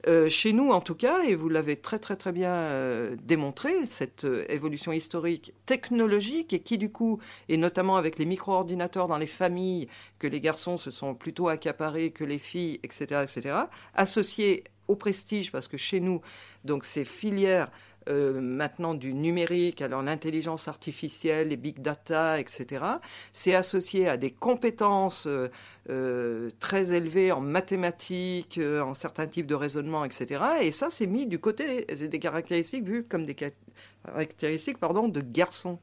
[0.08, 3.86] Euh, chez nous, en tout cas, et vous l'avez très très très bien euh, démontré,
[3.86, 9.18] cette euh, évolution historique technologique et qui du coup, et notamment avec les micro-ordinateurs dans
[9.18, 13.56] les familles, que les garçons se sont plutôt accaparés que les filles, etc., etc.,
[13.94, 16.20] associée au prestige, parce que chez nous,
[16.64, 17.70] donc ces filières
[18.08, 22.84] euh, maintenant du numérique, alors l'intelligence artificielle, les big data, etc.
[23.32, 25.48] C'est associé à des compétences euh,
[25.88, 30.42] euh, très élevées en mathématiques, en certains types de raisonnement, etc.
[30.62, 33.36] Et ça, c'est mis du côté des caractéristiques vues comme des
[34.04, 35.78] caractéristiques pardon, de garçons.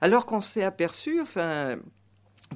[0.00, 1.78] Alors qu'on s'est aperçu enfin,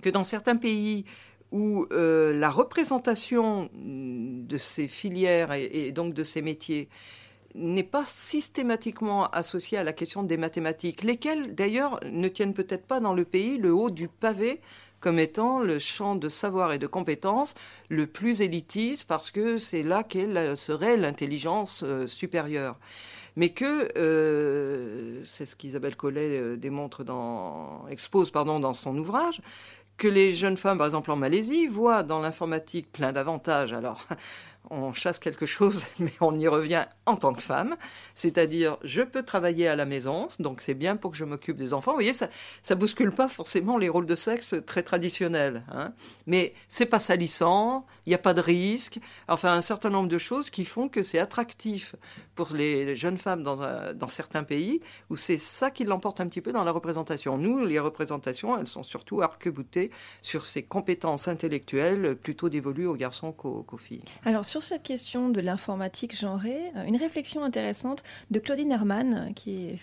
[0.02, 1.04] que dans certains pays
[1.52, 6.88] où la représentation de ces filières et donc de ces métiers
[7.56, 13.00] n'est pas systématiquement associé à la question des mathématiques, lesquelles d'ailleurs ne tiennent peut-être pas
[13.00, 14.60] dans le pays le haut du pavé
[15.00, 17.54] comme étant le champ de savoir et de compétences
[17.88, 22.76] le plus élitiste parce que c'est là qu'elle serait l'intelligence euh, supérieure.
[23.36, 29.42] Mais que, euh, c'est ce qu'Isabelle Collet euh, démontre dans, expose pardon, dans son ouvrage,
[29.98, 33.72] que les jeunes femmes, par exemple en Malaisie, voient dans l'informatique plein d'avantages.
[33.72, 34.04] Alors,
[34.70, 37.76] on chasse quelque chose, mais on y revient en tant que femme.
[38.14, 41.72] C'est-à-dire, je peux travailler à la maison, donc c'est bien pour que je m'occupe des
[41.72, 41.92] enfants.
[41.92, 42.28] Vous voyez, ça,
[42.62, 45.62] ça bouscule pas forcément les rôles de sexe très traditionnels.
[45.72, 45.92] Hein.
[46.26, 48.98] Mais c'est pas salissant, il n'y a pas de risque.
[49.28, 51.94] Enfin, un certain nombre de choses qui font que c'est attractif
[52.36, 56.52] pour les jeunes femmes dans, certains pays, où c'est ça qui l'emporte un petit peu
[56.52, 57.38] dans la représentation.
[57.38, 59.90] Nous, les représentations, elles sont surtout arc-boutées
[60.22, 64.02] sur ces compétences intellectuelles plutôt dévolues aux garçons qu'aux filles.
[64.24, 69.78] Alors, sur cette question de l'informatique genrée, euh, une réflexion intéressante de Claudine Hermann, qui,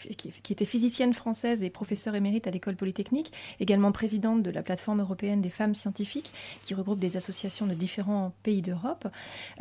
[0.50, 5.42] était physicienne française et professeure émérite à l'école polytechnique, également présidente de la plateforme européenne
[5.42, 9.08] des femmes scientifiques, qui regroupe des associations de différents pays d'Europe.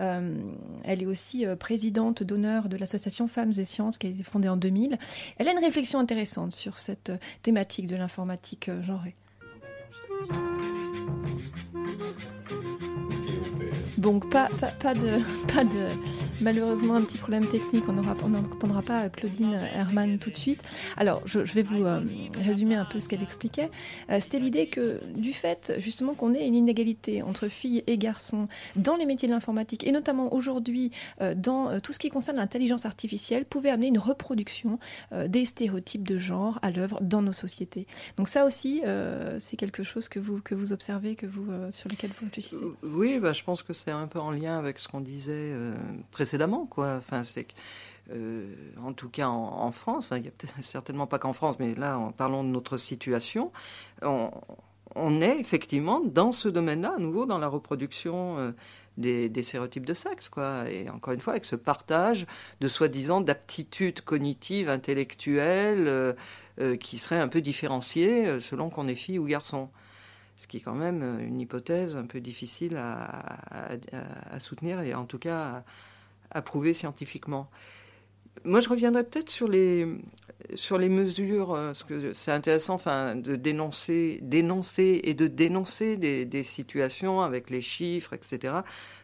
[0.01, 0.37] Euh,
[0.85, 4.49] elle est aussi euh, présidente d'honneur de l'association Femmes et Sciences, qui a été fondée
[4.49, 4.99] en 2000.
[5.39, 9.15] Elle a une réflexion intéressante sur cette thématique de l'informatique genrée.
[13.99, 14.49] Donc pas,
[14.81, 15.21] pas, de,
[15.53, 15.89] pas de,
[16.43, 20.63] malheureusement un petit problème technique, on n'entendra pas Claudine Herman tout de suite.
[20.97, 22.01] Alors je, vais vous euh,
[22.45, 23.71] résumer un peu ce qu'elle expliquait.
[24.11, 28.49] Euh, c'était l'idée que du fait justement qu'on ait une inégalité entre filles et garçons
[28.77, 32.87] dans les métiers de l'informatique et notamment aujourd'hui euh, dans tout ce qui concerne l'intelligence
[32.87, 34.79] artificielle pouvait amener une reproduction
[35.27, 37.87] des stéréotypes de genre à l'œuvre dans nos sociétés.
[38.17, 38.83] Donc ça aussi
[39.39, 42.65] c'est quelque chose que vous, que vous observez, que vous, sur lequel vous réfléchissez?
[42.83, 45.75] Oui, bah, je pense que c'est un peu en lien avec ce qu'on disait euh,
[46.67, 46.97] quoi.
[46.99, 47.47] Enfin, c'est
[48.11, 51.99] euh, en tout cas en, France, il n'y a certainement pas qu'en France, mais là,
[51.99, 53.53] en parlant de notre situation,
[54.03, 58.53] on, est effectivement dans ce domaine-là, à nouveau dans la reproduction euh,
[58.99, 60.69] des, des, stéréotypes de sexe, quoi.
[60.69, 62.27] Et encore une fois, avec ce partage
[62.61, 66.17] de soi-disant d'aptitudes cognitives, intellectuelles,
[66.81, 69.71] qui seraient un peu différenciées selon qu'on est fille ou garçon
[70.43, 75.05] ce qui est quand même euh, une hypothèse un peu difficile à, soutenir et en
[75.05, 75.65] tout cas à,
[76.41, 77.51] prouver scientifiquement.
[78.45, 79.87] Moi, je reviendrai peut-être sur les,
[80.55, 85.97] sur les mesures, euh, parce que c'est intéressant enfin, de dénoncer, dénoncer et de dénoncer
[85.97, 88.55] des, des, situations avec les chiffres, etc.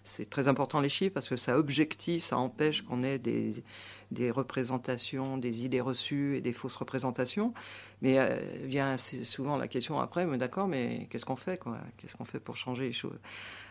[0.03, 3.62] c'est très important les chiffres parce que ça objective, ça empêche qu'on ait des,
[4.11, 7.53] des représentations, des idées reçues et des fausses représentations.
[8.01, 11.61] Mais euh, vient souvent la question après, mais d'accord, mais qu'est-ce qu'on fait
[11.97, 13.18] Qu'est-ce qu'on fait pour changer les choses?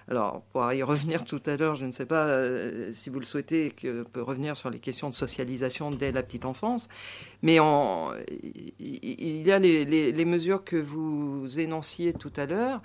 [0.10, 3.26] Alors, pour y revenir tout à l'heure, je ne sais pas euh, si vous le
[3.26, 6.88] souhaitez, que peut revenir sur les questions de socialisation dès la petite enfance,
[7.42, 7.58] mais
[8.80, 12.82] il y a les mesures que vous énonciez tout à l'heure.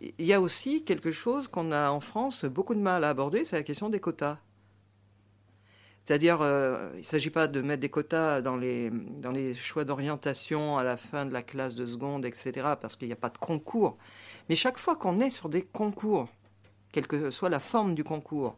[0.00, 3.44] Il y a aussi quelque chose qu'on a en France beaucoup de mal à aborder,
[3.44, 4.38] c'est la question des quotas.
[6.06, 8.92] C'est-à-dire, euh, il ne s'agit pas de mettre des quotas dans les,
[9.54, 13.16] choix d'orientation à la fin de la classe de seconde, etc., parce qu'il n'y a
[13.16, 13.98] pas de concours.
[14.48, 16.28] Mais chaque fois qu'on est sur des concours,
[16.92, 18.56] quelle que soit la forme du concours,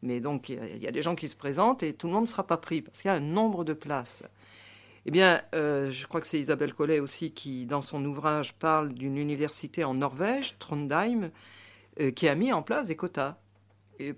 [0.00, 2.26] mais donc il y, a des gens qui se présentent et tout le monde ne
[2.26, 4.24] sera pas pris, parce qu'il y a un nombre de places.
[5.04, 8.94] Eh bien, euh, je crois que c'est Isabelle Collet aussi qui, dans son ouvrage, parle
[8.94, 11.32] d'une université en Norvège, Trondheim,
[12.00, 13.36] euh, qui a mis en place des quotas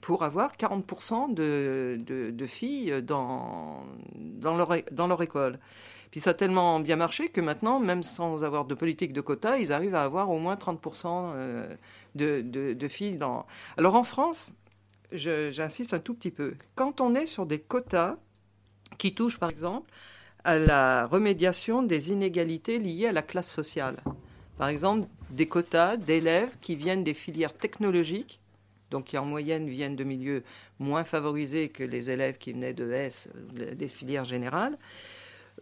[0.00, 5.58] pour avoir 40% de, filles dans, dans, leur, dans leur école.
[6.10, 9.58] Puis ça a tellement bien marché que maintenant, même sans avoir de politique de quotas,
[9.58, 11.74] ils arrivent à avoir au moins 30% euh,
[12.16, 13.46] de, de, filles dans...
[13.76, 14.52] Alors en France,
[15.12, 18.16] j'insiste un tout petit peu, quand on est sur des quotas
[18.98, 19.88] qui touchent par exemple
[20.42, 23.96] à la remédiation des inégalités liées à la classe sociale,
[24.58, 28.40] par exemple des quotas d'élèves qui viennent des filières technologiques
[28.90, 30.44] donc qui en moyenne viennent de milieux
[30.78, 34.76] moins favorisés que les élèves qui venaient de S, des filières générales,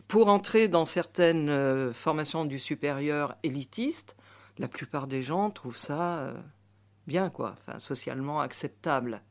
[0.07, 4.17] pour entrer dans certaines euh, formations du supérieur élitiste,
[4.59, 6.35] la plupart des gens trouvent ça euh,
[7.07, 9.23] bien, quoi, enfin, socialement acceptable.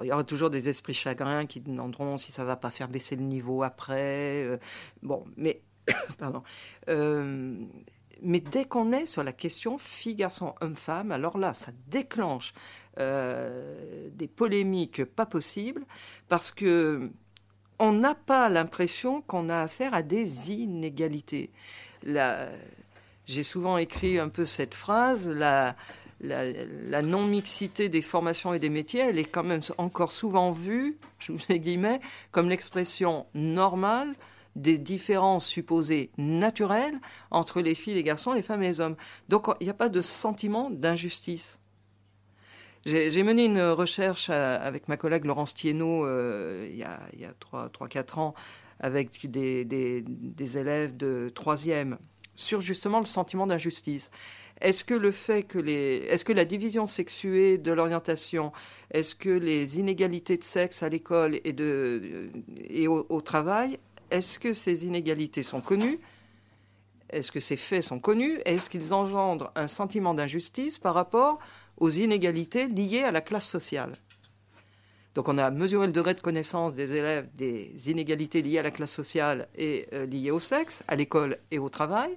[0.00, 3.16] il y aura toujours des esprits chagrins qui demanderont si ça va pas faire baisser
[3.16, 4.44] le niveau après.
[4.44, 4.56] Euh,
[5.02, 5.62] bon, mais
[6.18, 6.42] pardon.
[6.86, 12.54] mais dès qu'on est sur la question fille, garçon, homme, femme, alors là, ça déclenche
[12.98, 15.84] euh, des polémiques pas possibles,
[16.28, 17.10] parce que
[17.78, 21.50] on n'a pas l'impression qu'on a affaire à des inégalités.
[23.26, 25.74] J'ai souvent écrit un peu cette phrase, la,
[27.02, 31.38] non-mixité des formations et des métiers, elle est quand même encore souvent vue, je vous
[31.48, 34.14] mets guillemets, comme l'expression normale
[34.56, 37.00] des différences supposées naturelles
[37.32, 38.94] entre les filles, les garçons, les femmes et les hommes.
[39.28, 41.58] Donc il n'y a pas de sentiment d'injustice.
[42.86, 47.00] J'ai mené une recherche avec ma collègue Laurence Thienot euh, il y a,
[47.42, 48.34] 3-4 ans
[48.78, 51.96] avec des, élèves de troisième
[52.34, 54.10] sur justement le sentiment d'injustice.
[54.60, 58.52] Est-ce que le fait que les, est-ce que la division sexuée de l'orientation,
[58.90, 62.30] est-ce que les inégalités de sexe à l'école et de
[62.68, 63.78] et au travail,
[64.10, 65.98] est-ce que ces inégalités sont connues?
[67.10, 68.40] Est-ce que ces faits sont connus?
[68.44, 71.38] Est-ce qu'ils engendrent un sentiment d'injustice par rapport
[71.76, 73.92] aux inégalités liées à la classe sociale.
[75.14, 78.70] Donc on a mesuré le degré de connaissance des élèves des inégalités liées à la
[78.70, 82.10] classe sociale et euh, liées au sexe, à l'école et au travail.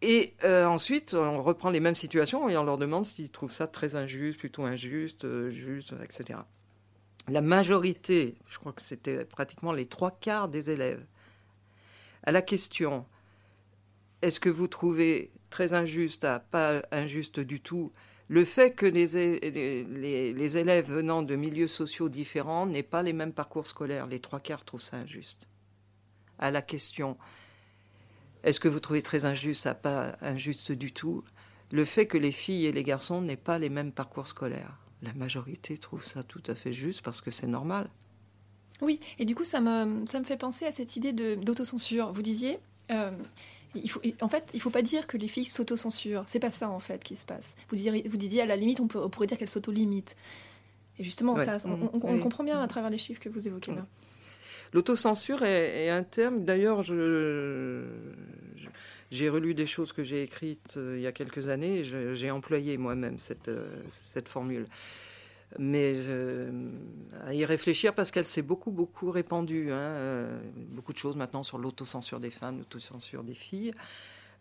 [0.00, 3.66] Et euh, ensuite, on reprend les mêmes situations et on leur demande s'ils trouvent ça
[3.66, 6.40] très injuste, plutôt injuste, euh, juste, etc.
[7.28, 11.04] La majorité, je crois que c'était pratiquement les trois quarts des élèves,
[12.22, 13.06] à la question
[14.24, 17.92] est-ce que vous trouvez très injuste à pas injuste du tout
[18.28, 23.66] le fait que les, élèves venant de milieux sociaux différents n'aient pas les mêmes parcours
[23.66, 25.48] scolaires, les trois quarts trouvent ça injuste.
[26.38, 27.16] À la question,
[28.42, 31.22] est-ce que vous trouvez très injuste, à pas injuste du tout,
[31.70, 35.12] le fait que les filles et les garçons n'aient pas les mêmes parcours scolaires La
[35.14, 37.90] majorité trouve ça tout à fait juste parce que c'est normal.
[38.80, 42.12] Oui, et du coup, ça me, ça me fait penser à cette idée d'autocensure.
[42.12, 42.58] Vous disiez,
[42.90, 43.10] euh,
[43.88, 46.24] faut, en fait, il ne faut pas dire que les filles s'autocensurent.
[46.26, 47.56] C'est pas ça, en fait, qui se passe.
[47.70, 50.16] Vous, vous disiez, à la limite, on, pourrait dire qu'elles s'auto-limitent.
[50.98, 53.86] Et justement, ça, on, comprend bien à travers les chiffres que vous évoquez là.
[54.72, 57.84] L'autocensure est, un terme, d'ailleurs, je,
[59.10, 62.30] j'ai relu des choses que j'ai écrites euh, il y a quelques années et j'ai
[62.32, 63.68] employé moi-même cette, euh,
[64.02, 64.66] cette formule
[65.58, 66.50] mais euh,
[67.26, 69.70] à y réfléchir parce qu'elle s'est beaucoup, beaucoup répandue.
[69.70, 70.40] Hein, euh,
[70.70, 73.74] beaucoup de choses maintenant sur l'autocensure des femmes, l'autocensure des filles.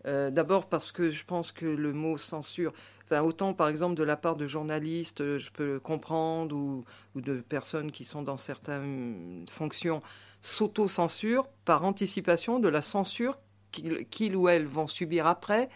[0.06, 2.74] Euh, d'abord parce que je pense que le mot censure,
[3.06, 6.84] enfin, autant par exemple de la part de journalistes, je peux le comprendre, ou,
[7.16, 10.02] de personnes qui sont dans certaines fonctions,
[10.42, 13.38] s'autocensurent par anticipation de la censure
[13.72, 15.70] qu'ils ou elles vont subir après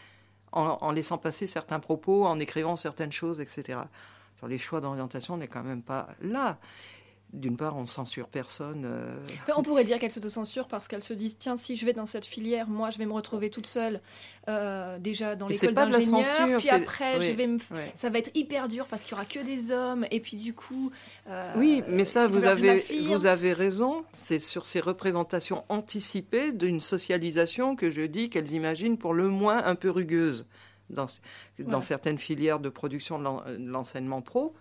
[0.51, 3.79] en laissant passer certains propos, en écrivant certaines choses, etc
[4.37, 6.57] sur les choix d'orientation, on n'est quand même pas là.
[7.33, 8.83] d'une part, on censure personne.
[8.85, 9.17] euh,
[9.55, 12.25] on pourrait dire qu'elles s'autocensurent parce qu'elles se disent tiens, si je vais dans cette
[12.25, 14.01] filière, moi je vais me retrouver toute seule
[14.47, 17.57] euh, déjà dans l'école pas de la d'ingénieur, puis après je oui, vais me...
[17.95, 20.53] ça va être hyper dur parce qu'il y aura que des hommes, et puis du
[20.53, 20.89] coup.
[21.27, 24.05] euh, Oui, mais ça, vous avez, vous avez raison.
[24.13, 29.65] C'est sur ces représentations anticipées d'une socialisation que je dis qu'elles imaginent pour le moins
[29.65, 30.45] un peu rugueuse
[30.89, 34.53] dans, certaines filières de production de l'en- de l'enseignement pro.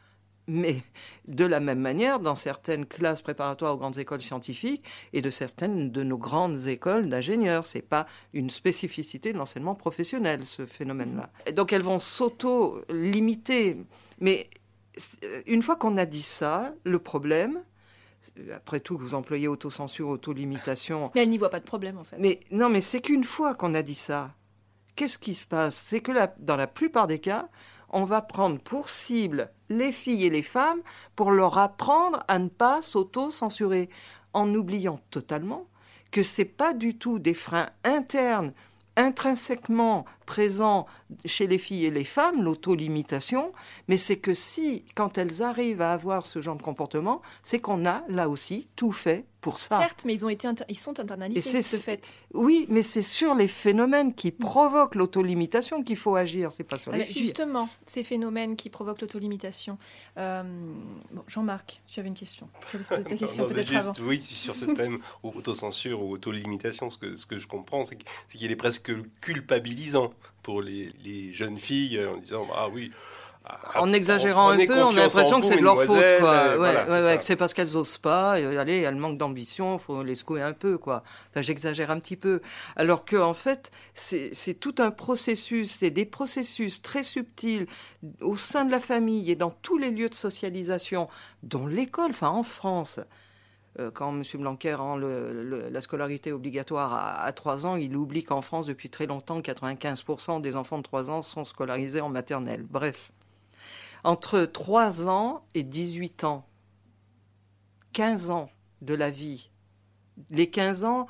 [0.48, 0.80] Mais
[1.26, 5.90] de la même manière, dans certaines classes préparatoires aux grandes écoles scientifiques et de certaines
[5.90, 11.30] de nos grandes écoles d'ingénieurs, c'est pas une spécificité de l'enseignement professionnel ce phénomène-là.
[11.46, 13.76] Et Donc elles vont s'auto-limiter.
[14.20, 14.48] Mais
[15.24, 17.62] euh, une fois qu'on a dit ça, le problème,
[18.54, 22.16] après tout, vous employez autocensure, autolimitation, Mais elle n'y voit pas de problème en fait.
[22.18, 24.32] mais non, mais c'est qu'une fois qu'on a dit ça,
[24.96, 25.76] qu'est-ce qui se passe?
[25.76, 27.48] C'est que dans la plupart des cas,
[27.90, 30.80] on va prendre pour cible les filles et les femmes
[31.14, 33.88] pour leur apprendre à ne pas s'auto-censurer,
[34.32, 35.64] en oubliant totalement
[36.10, 38.52] que c'est pas du tout des freins internes
[38.96, 40.86] intrinsèquement présents
[41.24, 43.52] chez les filles et les femmes, l'autolimitation,
[43.88, 47.86] mais c'est que si, quand elles arrivent à avoir ce genre de comportement, c'est qu'on
[47.86, 49.78] a là aussi tout fait pour ça.
[49.78, 52.12] Certes, mais ils, ont été inter- ils sont internalisés ce fait.
[52.34, 56.90] Oui, mais c'est sur les phénomènes qui provoquent l'autolimitation qu'il faut agir, c'est pas sur
[56.92, 57.22] Ah, les mais filles.
[57.22, 59.78] justement, ces phénomènes qui provoquent l'autolimitation.
[60.18, 60.42] Euh,
[61.12, 62.48] bon, Jean-Marc, tu avais une question.
[62.72, 63.92] Posé ta question Non, non, peut-être juste, avant.
[64.08, 67.98] Oui, sur ce thème autocensure ou autolimitation, ce que, ce que je comprends, c'est
[68.32, 70.12] qu'il est presque culpabilisant
[70.42, 72.90] pour les, les jeunes filles en disant Ah oui.
[73.76, 75.86] En exagérant un peu, on a l'impression que c'est de leur faute.
[75.88, 76.00] Quoi.
[76.00, 78.40] euh, Ouais, voilà, ouais, c'est ouais, parce qu'elles osent pas.
[78.40, 80.78] et, allez, elles manquent d'ambition, faut les secouer un peu.
[80.78, 81.04] quoi.
[81.30, 82.40] Enfin, j'exagère un petit peu.
[82.74, 87.66] Alors que en fait, c'est c'est tout un processus, c'est des processus très subtils
[88.20, 91.08] au sein de la famille et dans tous les lieux de socialisation,
[91.44, 92.98] dont l'école, enfin en France.
[93.78, 94.22] Euh, Quand M.
[94.34, 99.06] Blanquer rend la scolarité obligatoire à, à 3 ans, il oublie qu'en France, depuis très
[99.06, 102.64] longtemps, 95% des enfants de 3 ans sont scolarisés en maternelle.
[102.68, 103.12] Bref
[104.06, 106.46] entre 3 ans et 18 ans,
[107.92, 108.50] 15 ans
[108.80, 109.50] de la vie,
[110.30, 111.08] les 15 ans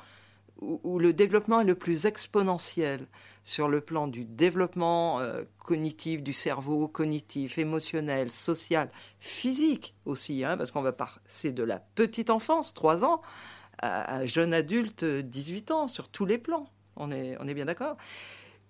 [0.59, 3.05] où le développement est le plus exponentiel
[3.47, 8.89] sur le plan du développement euh, cognitif du cerveau, cognitif, émotionnel, social,
[9.21, 13.21] physique aussi, hein, parce qu'on va passer de la petite enfance, 3 ans,
[13.77, 16.69] à, à jeune adulte, 18 ans, sur tous les plans.
[16.97, 17.95] On est, on est bien d'accord?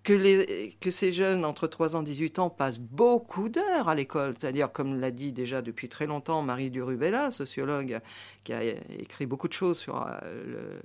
[0.03, 3.95] Que, les, que ces jeunes entre 3 ans et 18 ans passent beaucoup d'heures à
[3.95, 7.99] l'école, c'est-à-dire, comme l'a dit déjà depuis très longtemps Marie Durubella, sociologue
[8.43, 10.79] qui a écrit beaucoup de choses sur euh, le,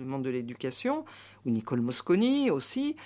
[0.00, 1.04] le monde de l'éducation,
[1.44, 2.96] ou Nicole Mosconi aussi,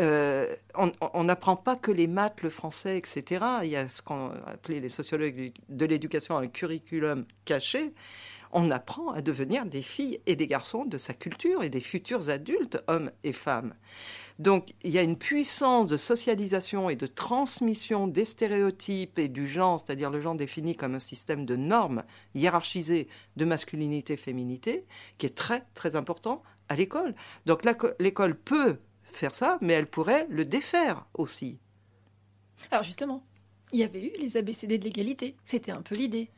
[0.00, 3.44] euh, on n'apprend pas que les maths, le français, etc.
[3.62, 7.92] Il y a ce qu'on appelait les sociologues de l'éducation un curriculum caché.
[8.54, 12.28] On apprend à devenir des filles et des garçons de sa culture et des futurs
[12.28, 13.74] adultes, hommes et femmes.
[14.38, 19.46] Donc il y a une puissance de socialisation et de transmission des stéréotypes et du
[19.46, 22.02] genre, c'est-à-dire le genre défini comme un système de normes
[22.34, 24.84] hiérarchisées de masculinité-féminité,
[25.16, 27.14] qui est très très important à l'école.
[27.46, 27.62] Donc
[27.98, 28.78] l'école peut
[29.16, 31.58] faire ça, mais elle pourrait le défaire aussi.
[32.70, 33.24] Alors justement,
[33.72, 35.36] il y avait eu les ABCD de l'égalité.
[35.44, 36.30] C'était un peu l'idée.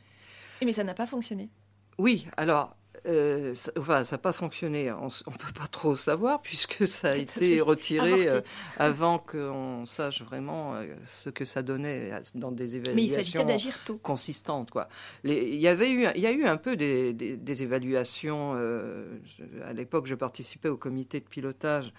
[0.64, 1.50] Mais ça n'a pas fonctionné.
[1.98, 4.90] Oui, alors, euh, ça, enfin, ça n'a pas fonctionné.
[4.92, 8.40] On ne peut pas trop savoir puisque ça a été retiré euh,
[8.78, 13.44] avant qu'on sache vraiment euh, ce que ça donnait dans des évaluations Mais il s'agissait
[13.44, 13.98] d'agir tôt.
[14.02, 14.70] consistantes.
[14.70, 14.88] Quoi.
[15.24, 18.54] Il, y avait eu, il y a eu un peu des, des, des évaluations.
[18.54, 21.92] Je, à l'époque, je participais au comité de pilotage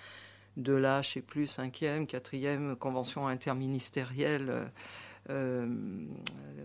[0.58, 4.72] de la, je sais plus, cinquième, quatrième convention interministérielle
[5.30, 5.68] euh,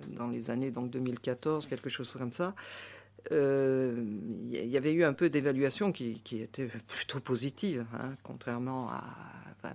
[0.09, 2.55] dans les années donc 2014, quelque chose comme ça.
[3.31, 4.05] Il euh,
[4.53, 9.03] y avait eu un peu d'évaluation qui, qui, était plutôt positive, hein, contrairement à,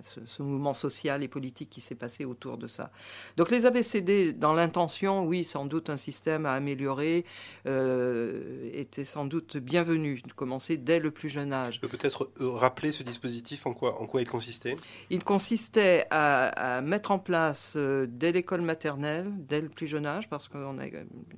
[0.02, 2.90] ce, ce, mouvement social et politique qui s'est passé autour de ça.
[3.36, 7.24] Donc les ABCD, dans l'intention, oui, sans doute un système à améliorer,
[7.66, 11.80] euh, était sans doute bienvenu, de commencer dès le plus jeune âge.
[11.80, 14.76] Peut-être rappeler ce dispositif, en quoi, en quoi il consistait?
[15.10, 20.06] Il consistait à, à, mettre en place euh, dès l'école maternelle, dès le plus jeune
[20.06, 20.84] âge, parce qu'on a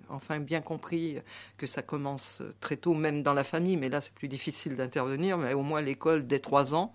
[0.08, 1.18] enfin bien compris
[1.56, 5.38] que ça commence très tôt, même dans la famille, mais là c'est plus difficile d'intervenir,
[5.38, 6.92] mais au moins l'école dès 3 ans,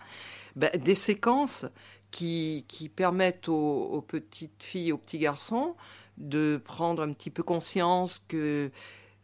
[0.55, 1.65] ben, des séquences
[2.11, 5.75] qui, qui permettent aux, petites filles, aux petits garçons
[6.17, 8.71] de prendre un petit peu conscience que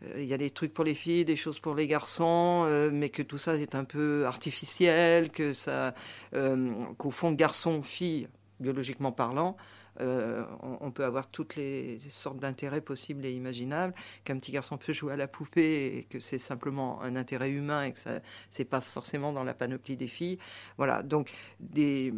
[0.01, 2.89] il euh, y a des trucs pour les filles, des choses pour les garçons, euh,
[2.91, 5.93] mais que tout ça est un peu artificiel, que ça,
[6.33, 9.57] euh, qu'au fond, garçon, fille, biologiquement parlant,
[10.01, 13.93] euh, on, peut avoir toutes les sortes d'intérêts possibles et imaginables,
[14.23, 17.83] qu'un petit garçon peut jouer à la poupée et que c'est simplement un intérêt humain
[17.83, 20.39] et que ça c'est pas forcément dans la panoplie des filles.
[20.77, 22.13] Voilà, donc des,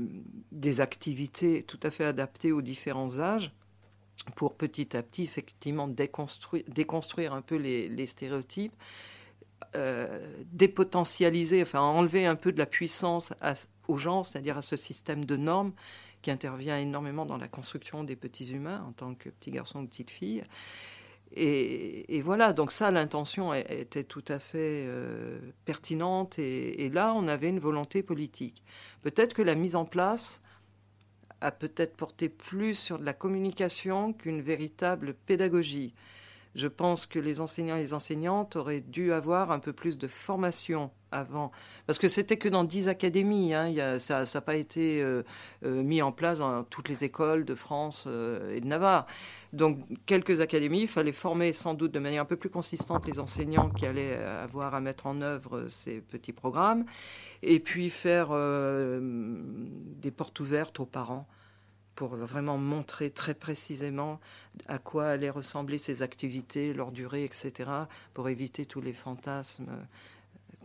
[0.79, 3.51] activités tout à fait adaptées aux différents âges
[4.35, 8.73] pour petit à petit effectivement déconstruire, déconstruire un peu les, stéréotypes.
[9.75, 10.19] Euh,
[10.51, 13.31] dépotentialiser, enfin enlever un peu de la puissance
[13.87, 15.71] aux gens, c'est-à-dire à ce système de normes
[16.21, 19.87] qui intervient énormément dans la construction des petits humains en tant que petits garçons ou
[19.87, 20.43] petites filles.
[21.33, 26.37] Et, voilà, donc ça, l'intention était tout à fait euh, pertinente.
[26.39, 28.63] Et, là, on avait une volonté politique.
[29.01, 30.41] Peut-être que la mise en place
[31.39, 35.93] a peut-être porté plus sur de la communication qu'une véritable pédagogie.
[36.55, 40.07] Je pense que les enseignants et les enseignantes auraient dû avoir un peu plus de
[40.07, 41.51] formation avant.
[41.87, 43.53] Parce que c'était que dans dix académies.
[43.53, 43.99] Hein.
[43.99, 45.23] ça n'a pas été euh,
[45.65, 49.05] euh, mis en place dans toutes les écoles de France euh, et de Navarre.
[49.53, 53.19] Donc, quelques académies, il fallait former sans doute de manière un peu plus consistante les
[53.19, 56.85] enseignants qui allaient avoir à mettre en œuvre ces petits programmes.
[57.43, 58.29] Et puis faire
[59.01, 61.27] des portes ouvertes aux parents
[62.01, 64.19] pour vraiment montrer très précisément
[64.67, 67.69] à quoi allaient ressembler ces activités, leur durée, etc.,
[68.15, 69.67] pour éviter tous les fantasmes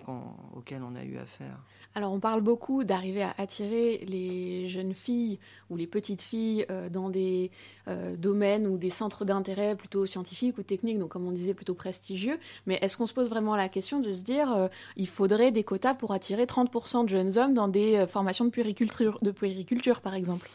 [0.08, 0.12] euh,
[0.56, 1.58] auxquels on a eu affaire.
[1.94, 6.88] Alors on parle beaucoup d'arriver à attirer les jeunes filles ou les petites filles euh,
[6.88, 7.50] dans des
[7.86, 11.74] euh, domaines ou des centres d'intérêt plutôt scientifiques ou techniques, donc comme on disait plutôt
[11.74, 12.40] prestigieux.
[12.64, 15.92] Mais est-ce qu'on se pose vraiment la question de se dire il faudrait des quotas
[15.92, 20.48] pour attirer 30% de jeunes hommes dans des formations de puériculture, de puériculture par exemple?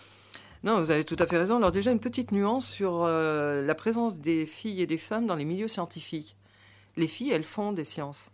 [0.63, 1.57] Non, vous avez tout à fait raison.
[1.57, 5.35] Alors déjà, une petite nuance sur euh, la présence des filles et des femmes dans
[5.35, 6.35] les milieux scientifiques.
[6.97, 8.31] Les filles, elles font des sciences.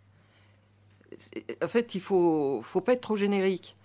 [1.62, 3.76] En fait, il faut, faut pas être trop générique.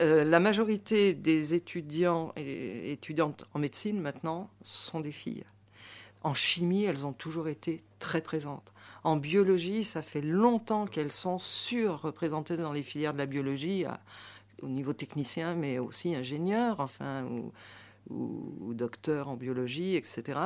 [0.00, 5.44] Euh, la majorité des étudiants et étudiantes en médecine maintenant sont des filles.
[6.22, 8.72] En chimie, elles ont toujours été très présentes.
[9.02, 13.86] En biologie, ça fait longtemps qu'elles sont surreprésentées dans les filières de la biologie,
[14.62, 17.26] au niveau technicien, mais aussi ingénieur, enfin,
[18.10, 20.38] docteur en biologie, etc.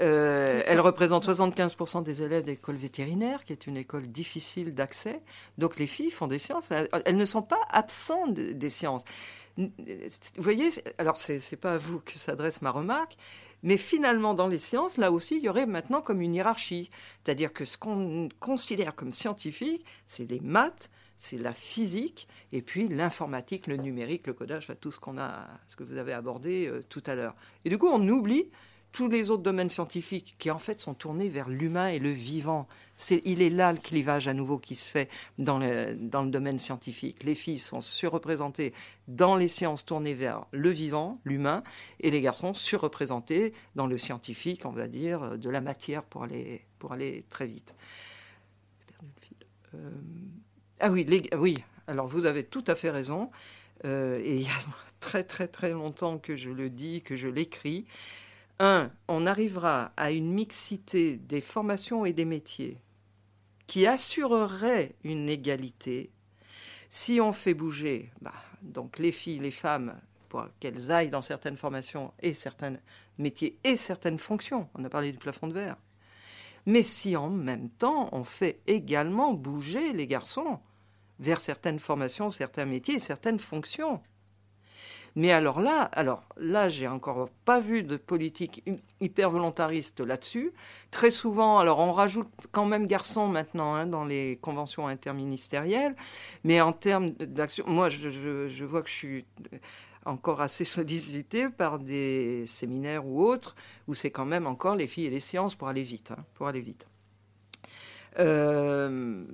[0.00, 5.22] Euh, elle représente 75% des élèves d'école vétérinaire, qui est une école difficile d'accès.
[5.58, 6.64] Donc les filles font des sciences.
[7.04, 9.04] Elles ne sont pas absentes des sciences.
[9.56, 9.70] Vous
[10.38, 13.16] voyez, alors c'est n'est pas à vous que s'adresse ma remarque,
[13.62, 16.90] mais finalement dans les sciences, là aussi, il y aurait maintenant comme une hiérarchie.
[17.24, 22.88] C'est-à-dire que ce qu'on considère comme scientifique, c'est les maths, c'est la physique et puis
[22.88, 26.84] l'informatique, le numérique, le codage, tout ce qu'on a, ce que vous avez abordé euh,
[26.88, 27.34] tout à l'heure.
[27.64, 28.50] Et du coup, on oublie
[28.92, 32.66] tous les autres domaines scientifiques qui en fait sont tournés vers l'humain et le vivant.
[32.96, 36.30] C'est, il est là le clivage à nouveau qui se fait dans le, dans le
[36.30, 37.22] domaine scientifique.
[37.22, 38.72] Les filles sont surreprésentées
[39.06, 41.62] dans les sciences tournées vers le vivant, l'humain,
[42.00, 46.64] et les garçons surreprésentés dans le scientifique, on va dire, de la matière pour aller,
[46.78, 47.74] pour aller très vite.
[49.74, 49.90] Euh,
[50.80, 51.64] ah oui.
[51.86, 53.30] Alors vous avez tout à fait raison.
[53.84, 54.64] Euh, et il y a
[55.00, 57.86] très très très longtemps que je le dis, que je l'écris.
[58.58, 62.78] Un, on arrivera à une mixité des formations et des métiers
[63.66, 66.10] qui assurerait une égalité
[66.88, 71.56] si on fait bouger bah, donc les filles, les femmes, pour qu'elles aillent dans certaines
[71.56, 72.76] formations et certains
[73.18, 74.68] métiers et certaines fonctions.
[74.74, 75.76] On a parlé du plafond de verre
[76.66, 80.58] mais si en même temps on fait également bouger les garçons
[81.18, 84.00] vers certaines formations, certains métiers, certaines fonctions.
[85.16, 88.62] Mais alors là, alors là, j'ai encore pas vu de politique
[89.00, 90.52] hyper volontariste là-dessus.
[90.90, 95.96] Très souvent, alors on rajoute quand même garçons maintenant hein, dans les conventions interministérielles,
[96.44, 99.24] mais en termes d'action, moi, je, vois que je suis
[100.06, 103.54] encore assez sollicité par des séminaires ou autres
[103.88, 106.46] où c'est quand même encore les filles et les sciences pour aller vite, hein, pour
[106.46, 106.86] aller vite.
[108.18, 109.24] Euh,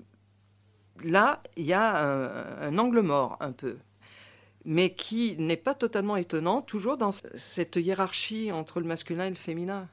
[1.04, 3.76] là, il y a un, angle mort un peu,
[4.64, 9.36] mais qui n'est pas totalement étonnant, toujours dans cette hiérarchie entre le masculin et le
[9.36, 9.88] féminin.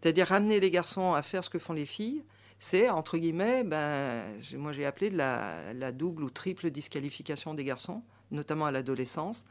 [0.00, 2.22] C'est-à-dire ramener les garçons à faire ce que font les filles,
[2.58, 4.22] c'est, entre guillemets, ben,
[4.54, 9.44] moi j'ai appelé la, double ou triple disqualification des garçons, notamment à l'adolescence,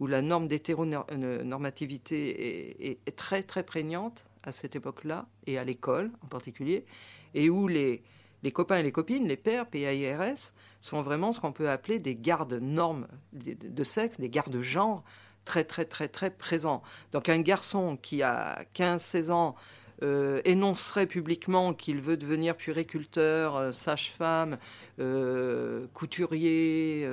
[0.00, 6.10] où la norme d'hétéronormativité est, est, très très prégnante à cette époque-là, et à l'école
[6.22, 6.86] en particulier,
[7.34, 8.02] et où les,
[8.42, 12.16] les copains et les copines, les pères, PAIRS, sont vraiment ce qu'on peut appeler des
[12.16, 15.04] gardes normes de, sexe, des gardes genre
[15.44, 16.82] très très très très présents.
[17.12, 19.54] Donc un garçon qui a 15-16 ans
[20.02, 24.56] euh, énoncerait publiquement qu'il veut devenir puriculteur, euh, sage-femme,
[24.98, 27.06] euh, couturier,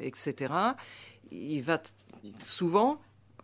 [0.00, 0.54] etc.,
[1.32, 1.82] il va
[2.40, 3.00] souvent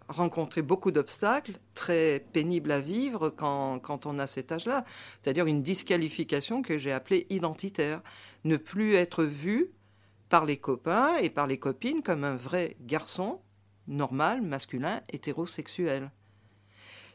[0.08, 4.84] rencontré beaucoup d'obstacles très pénibles à vivre quand, quand on a cet âge-là.
[5.20, 8.00] C'est-à-dire une disqualification que j'ai appelée identitaire.
[8.44, 9.72] Ne plus être vu
[10.28, 13.40] par les copains et par les copines comme un vrai garçon
[13.86, 16.10] normal, masculin, hétérosexuel.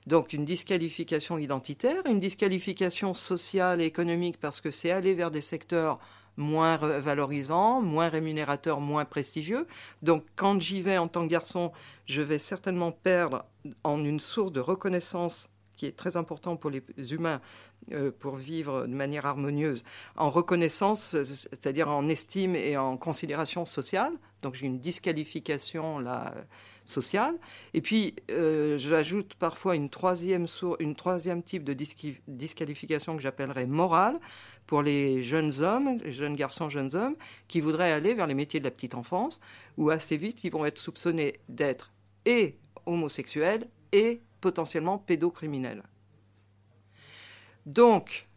[0.08, 5.42] Donc une disqualification identitaire, une disqualification sociale et économique parce que c'est aller vers des
[5.42, 6.00] secteurs
[6.38, 9.68] moins valorisants, moins rémunérateurs, moins prestigieux.
[10.02, 11.72] Donc quand j'y vais en tant que garçon,
[12.06, 13.46] je vais certainement perdre
[13.84, 17.42] en une source de reconnaissance qui est très important pour les humains
[17.92, 19.84] euh, pour vivre de manière harmonieuse,
[20.16, 24.14] en reconnaissance, c'est-à-dire en estime et en considération sociale.
[24.42, 26.34] Donc j'ai une disqualification là
[26.86, 27.36] sociale.
[27.74, 30.48] Et puis euh, j'ajoute parfois une troisième,
[30.80, 31.74] une troisième type de
[32.28, 34.20] disqualification que j'appellerais morale
[34.66, 37.16] pour les jeunes hommes, jeunes garçons, jeunes hommes,
[37.48, 39.40] qui voudraient aller vers les métiers de la petite enfance,
[39.78, 41.92] où assez vite ils vont être soupçonnés d'être
[42.26, 45.84] et homosexuels et potentiellement pédocriminels.
[47.66, 48.28] Donc,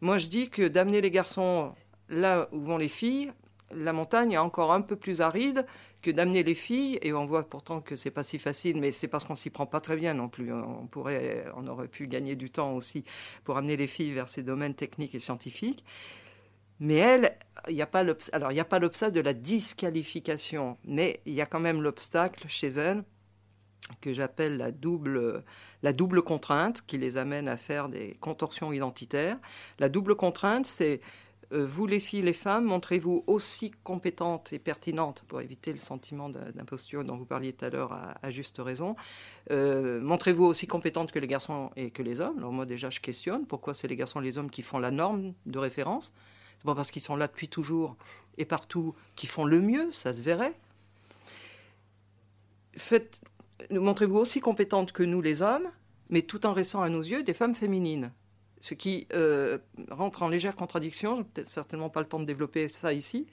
[0.00, 1.74] moi je dis que d'amener les garçons
[2.08, 3.32] là où vont les filles,
[3.70, 5.66] la montagne est encore un peu plus aride
[6.04, 9.08] que d'amener les filles, et on voit pourtant que c'est pas si facile, mais c'est
[9.08, 10.52] parce qu'on s'y prend pas très bien non plus.
[10.52, 13.04] On pourrait, on aurait pu gagner du temps aussi
[13.42, 15.84] pour amener les filles vers ces domaines techniques et scientifiques.
[16.78, 17.38] Mais elles,
[17.68, 21.40] il n'y a pas il n'y a pas l'obstacle de la disqualification, mais il y
[21.40, 23.02] a quand même l'obstacle chez elles
[24.00, 25.42] que j'appelle la double,
[25.82, 29.38] la double contrainte qui les amène à faire des contorsions identitaires.
[29.78, 31.00] La double contrainte, c'est
[31.62, 37.04] vous les filles, les femmes, montrez-vous aussi compétentes et pertinentes pour éviter le sentiment d'imposture
[37.04, 38.96] dont vous parliez tout à l'heure à, juste raison.
[39.50, 42.38] Euh, montrez-vous aussi compétentes que les garçons et que les hommes.
[42.38, 44.90] Alors moi déjà je questionne pourquoi c'est les garçons et les hommes qui font la
[44.90, 46.12] norme de référence.
[46.58, 47.96] C'est pas parce qu'ils sont là depuis toujours
[48.38, 50.54] et partout qu'ils font le mieux, ça se verrait.
[52.76, 53.20] Faites,
[53.70, 55.68] montrez-vous aussi compétentes que nous les hommes,
[56.08, 58.12] mais tout en restant à nos yeux des femmes féminines.
[58.64, 59.58] Ce qui euh,
[59.90, 63.26] rentre en légère contradiction, je n'ai certainement pas le temps de développer ça ici,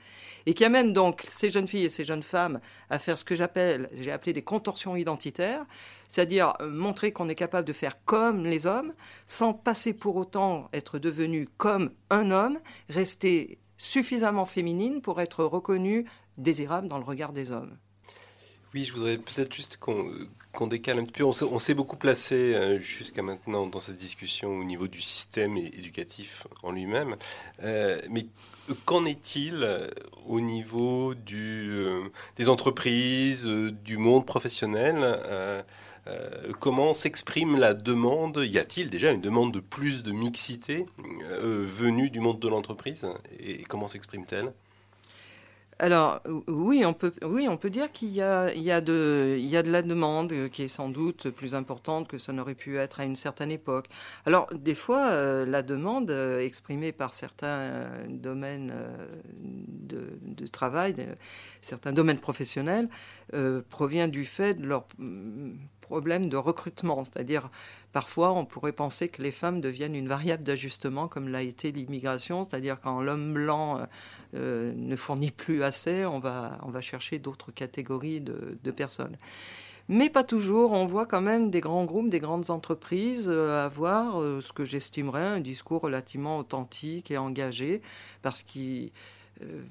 [0.45, 2.59] et qui amène donc ces jeunes filles et ces jeunes femmes
[2.89, 5.65] à faire ce que j'appelle, j'ai appelé des contorsions identitaires,
[6.09, 8.93] c'est-à-dire euh, montrer qu'on est capable de faire comme les hommes,
[9.25, 12.59] sans passer pour autant être devenu comme un homme,
[12.89, 16.09] rester suffisamment féminine pour être reconnue
[16.39, 17.77] désirable dans le regard des hommes.
[18.73, 21.25] Oui, je voudrais peut-être juste qu'on décale un petit peu.
[21.25, 26.47] On s'est beaucoup placé euh, jusqu'à maintenant dans cette discussion au niveau du système éducatif
[26.63, 27.17] en lui-même.
[27.63, 28.27] Euh, mais
[28.85, 29.89] qu'en est-il euh,
[30.25, 35.17] au niveau des entreprises, du monde professionnel
[36.59, 38.37] comment s'exprime la demande?
[38.37, 40.85] Y a-t-il déjà une demande de plus de mixité
[41.29, 43.05] venue du monde de l'entreprise?
[43.39, 44.53] Et comment s'exprime-t-elle?
[45.81, 48.51] Alors oui, on peut, dire qu'il y a,
[48.81, 52.77] de, il de la demande qui est sans doute plus importante que ça n'aurait pu
[52.77, 53.87] être à une certaine époque.
[54.27, 58.71] Alors des fois, euh, la demande euh, exprimée par certains euh, domaines
[59.41, 60.93] de, de, travail,
[61.61, 62.87] certains domaines professionnels,
[63.69, 65.53] provient du fait de leur mm,
[65.91, 67.49] problème de recrutement, c'est-à-dire
[67.93, 72.43] Parfois, on pourrait penser que les femmes deviennent une variable d'ajustement, comme l'a été l'immigration,
[72.43, 73.85] c'est-à-dire quand l'homme blanc euh,
[74.35, 79.17] euh, ne fournit plus assez, on va, on va chercher d'autres catégories de, personnes.
[79.89, 80.71] Mais pas toujours.
[80.71, 85.25] On voit quand même des grands groupes, des grandes entreprises euh, avoir ce que j'estimerais
[85.25, 87.81] un discours relativement authentique et engagé,
[88.21, 88.87] parce que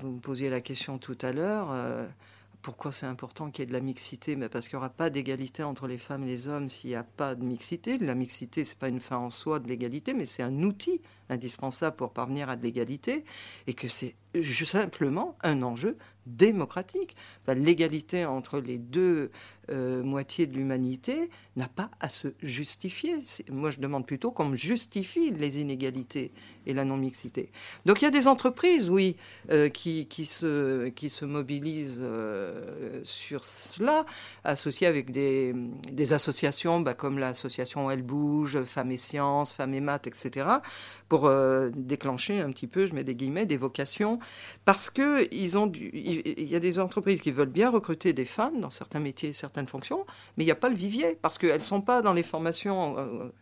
[0.01, 1.69] vous me posiez la question tout à l'heure
[2.63, 5.11] pourquoi c'est important qu'il y ait de la mixité Mais Parce qu'il n'y aura pas
[5.11, 7.99] d'égalité entre les femmes et les hommes s'il n'y a pas de mixité.
[7.99, 11.01] La mixité, ce n'est pas une fin en soi de l'égalité, mais c'est un outil
[11.29, 13.25] indispensable pour parvenir à de l'égalité,
[13.67, 14.17] et que c'est
[14.65, 15.97] simplement un enjeu
[16.37, 17.17] démocratique.
[17.49, 19.31] L'égalité entre les deux
[19.71, 23.17] euh, moitiés de l'humanité n'a pas à se justifier.
[23.51, 26.33] Moi, je demande plutôt qu'on justifie les inégalités
[26.67, 27.51] et la non-mixité.
[27.87, 29.17] Donc il y a des entreprises, oui,
[29.51, 34.07] euh, qui, qui, se, qui se mobilisent euh, sur cela,
[34.45, 35.55] associées avec des,
[35.91, 40.47] des associations bah, comme l'association Elle Bouge, Femmes et Sciences, Femmes et Maths, etc.,
[41.09, 41.29] pour
[41.75, 44.21] déclencher un petit peu, je mets des guillemets, des vocations
[44.65, 45.71] parce que ils ont
[46.25, 49.69] il y a des entreprises qui veulent bien recruter des femmes dans certains métiers, certaines
[49.69, 50.07] fonctions,
[50.37, 52.99] mais il n'y a pas le vivier parce qu'elles ne sont pas dans les formations
[52.99, 53.33] euh,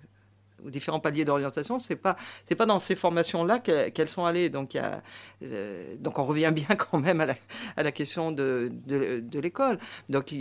[0.65, 2.17] aux différents paliers d'orientation, c'est pas
[2.57, 4.51] pas dans ces formations là qu'elles sont allées.
[4.51, 9.79] Donc euh, donc on revient bien quand même à la, question de, de, l'école.
[10.09, 10.35] Donc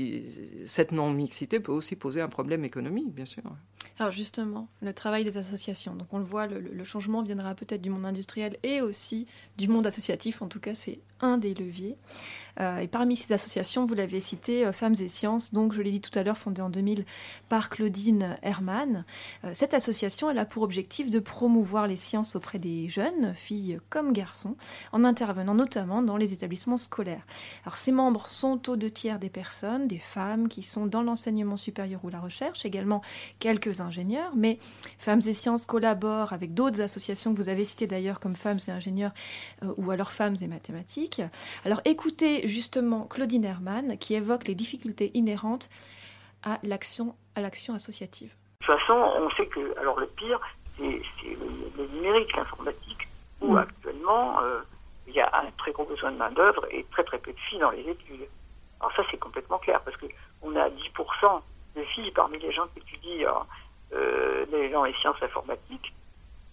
[0.65, 3.43] cette non mixité peut aussi poser un problème économique, bien sûr.
[3.99, 5.95] Alors justement, le travail des associations.
[5.95, 9.27] Donc on le voit, le, changement viendra peut-être du monde industriel et aussi
[9.57, 10.41] du monde associatif.
[10.41, 11.97] En tout cas, c'est un des leviers.
[12.59, 15.91] Euh, et parmi ces associations, vous l'avez cité, euh, Femmes et Sciences, donc je l'ai
[15.91, 17.05] dit tout à l'heure, fondée en 2000
[17.49, 19.05] par Claudine Hermann.
[19.43, 23.79] Euh, cette association, elle a pour objectif de promouvoir les sciences auprès des jeunes, filles
[23.89, 24.55] comme garçons,
[24.91, 27.25] en intervenant notamment dans les établissements scolaires.
[27.63, 31.57] Alors ses membres sont aux deux tiers des personnes, des femmes qui sont dans l'enseignement
[31.57, 33.01] supérieur ou la recherche, également
[33.39, 34.59] quelques ingénieurs, mais
[34.99, 38.71] Femmes et Sciences collabore avec d'autres associations que vous avez citées d'ailleurs comme Femmes et
[38.71, 39.11] Ingénieurs
[39.77, 41.21] ou alors Femmes et Mathématiques.
[41.65, 45.69] Alors écoutez justement Claudine Hermann qui évoque les difficultés inhérentes
[46.43, 48.33] à l'action à l'action associative.
[48.61, 50.39] De toute façon, on sait que alors le pire,
[50.77, 53.07] c'est le, le, numérique, l'informatique,
[53.41, 53.57] où mmh.
[53.57, 54.59] actuellement euh,
[55.07, 57.39] il y a un très gros besoin de main d'œuvre et très très peu de
[57.49, 58.27] filles dans les études.
[58.79, 60.05] Alors ça c'est complètement clair parce que
[60.41, 61.41] on a 10%
[61.75, 63.45] de filles parmi les gens qui étudient
[63.93, 65.93] euh, les gens les sciences informatiques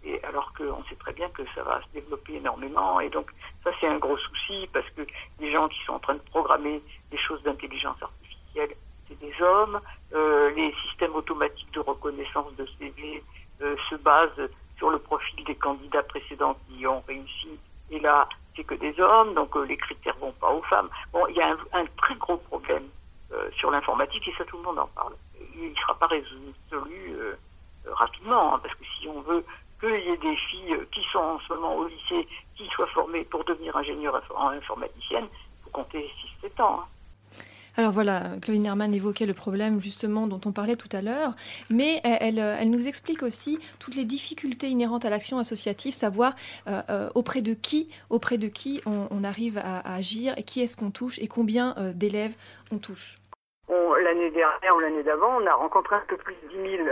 [0.04, 3.00] et alors qu'on sait très bien que ça va se développer énormément.
[3.00, 3.30] Et donc,
[3.62, 5.02] ça, c'est un gros souci parce que
[5.40, 8.76] les gens qui sont en train de programmer des choses d'intelligence artificielle,
[9.08, 9.80] c'est des hommes.
[10.12, 13.22] Euh, les systèmes automatiques de reconnaissance de CV
[13.62, 17.58] euh, se basent sur le profil des candidats précédents qui ont réussi.
[17.90, 20.88] Et là, c'est que des hommes, donc euh, les critères vont pas aux femmes.
[21.12, 22.84] Bon, il y a un, un très gros problème
[23.32, 25.14] euh, sur l'informatique et ça, tout le monde en parle.
[25.56, 27.36] Il ne sera pas résolu euh,
[27.86, 29.44] rapidement, hein, parce que si on veut
[29.80, 32.26] qu'il y ait des filles qui sont seulement au lycée,
[32.56, 36.10] qui soient formées pour devenir ingénieures informaticiennes, il faut compter
[36.42, 36.80] 6-7 ans.
[36.80, 36.88] Hein.
[37.76, 41.34] Alors voilà, Chloé Herman évoquait le problème justement dont on parlait tout à l'heure,
[41.70, 46.34] mais elle, elle, nous explique aussi toutes les difficultés inhérentes à l'action associative, savoir
[46.68, 50.90] euh, euh, auprès de qui, auprès de qui on, arrive à, agir qui est-ce qu'on
[50.90, 52.34] touche et combien euh, d'élèves
[52.70, 53.18] on touche.
[53.68, 56.88] L'année dernière ou l'année d'avant, on a rencontré un peu plus de 10 000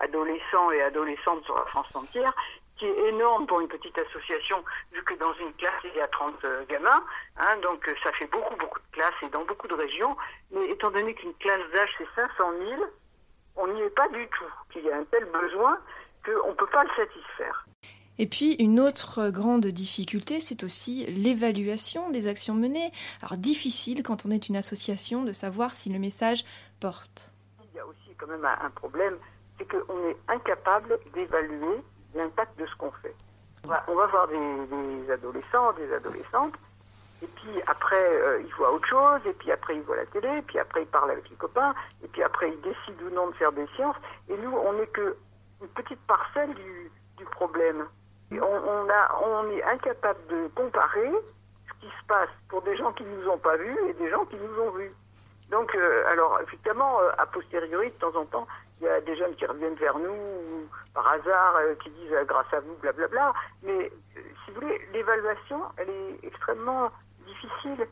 [0.00, 2.34] adolescents et adolescentes sur la France entière,
[2.76, 6.08] qui est énorme pour une petite association, vu que dans une classe, il y a
[6.08, 7.04] 30 euh, gamins.
[7.38, 10.16] Hein, donc ça fait beaucoup, beaucoup de classes et dans beaucoup de régions.
[10.50, 12.82] Mais étant donné qu'une classe d'âge, c'est 500 000,
[13.56, 14.52] on n'y est pas du tout.
[14.76, 15.78] Il y a un tel besoin
[16.24, 17.66] qu'on ne peut pas le satisfaire.
[18.18, 22.92] Et puis une autre grande difficulté, c'est aussi l'évaluation des actions menées.
[23.22, 26.44] Alors difficile quand on est une association de savoir si le message
[26.80, 27.32] porte.
[27.72, 29.16] Il y a aussi quand même un problème,
[29.58, 31.82] c'est qu'on est incapable d'évaluer
[32.14, 33.14] l'impact de ce qu'on fait.
[33.64, 36.54] On va, voir des, adolescents, des adolescentes,
[37.22, 40.38] et puis après euh, ils voient autre chose, et puis après ils voient la télé,
[40.38, 43.28] et puis après ils parlent avec les copains, et puis après ils décident ou non
[43.28, 43.96] de faire des sciences,
[44.28, 45.16] et nous on n'est que
[45.60, 47.86] une petite parcelle du problème.
[48.32, 51.10] On, est incapable de comparer
[51.66, 54.10] ce qui se passe pour des gens qui ne nous ont pas vus et des
[54.10, 54.92] gens qui nous ont vus.
[55.50, 58.46] Donc, euh, alors, effectivement, euh, a posteriori, de temps en temps,
[58.80, 62.12] il y a des jeunes qui reviennent vers nous, ou, par hasard, euh, qui disent
[62.12, 63.32] euh, grâce à vous, blablabla.
[63.64, 66.90] Mais, si vous voulez, l'évaluation, elle est extrêmement
[67.26, 67.88] difficile.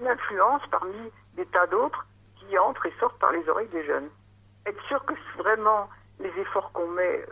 [0.00, 2.04] Une influence parmi des tas d'autres
[2.36, 4.08] qui entrent et sortent par les oreilles des jeunes.
[4.66, 5.88] Être sûr que vraiment
[6.18, 7.24] les efforts qu'on met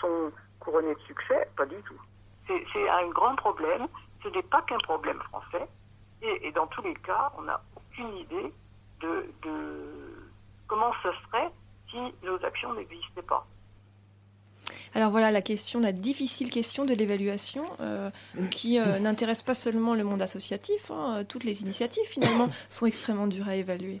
[0.00, 0.32] sont
[0.62, 2.00] couronnés de succès, pas du tout.
[2.46, 3.86] C'est un grand problème.
[4.22, 5.66] Ce n'est pas qu'un problème français.
[6.22, 8.52] Et, et, dans tous les cas, on n'a aucune idée
[9.00, 10.30] de, de
[10.68, 11.50] comment ce serait
[11.90, 13.46] si nos actions n'existaient pas.
[14.94, 18.10] Alors voilà la question, la difficile question de l'évaluation euh,
[18.50, 20.90] qui euh, n'intéresse pas seulement le monde associatif.
[20.90, 24.00] Hein, toutes les initiatives finalement sont extrêmement dures à évaluer.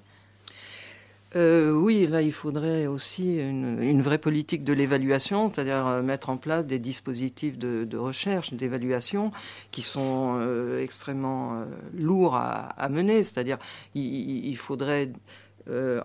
[1.34, 6.36] Euh, oui, là, il faudrait aussi une, vraie politique de l'évaluation, c'est-à-dire euh, mettre en
[6.36, 9.30] place des dispositifs de, recherche, d'évaluation,
[9.70, 11.64] qui sont euh, extrêmement
[11.94, 13.22] lourds à, mener.
[13.22, 13.58] C'est-à-dire,
[13.94, 15.10] il, faudrait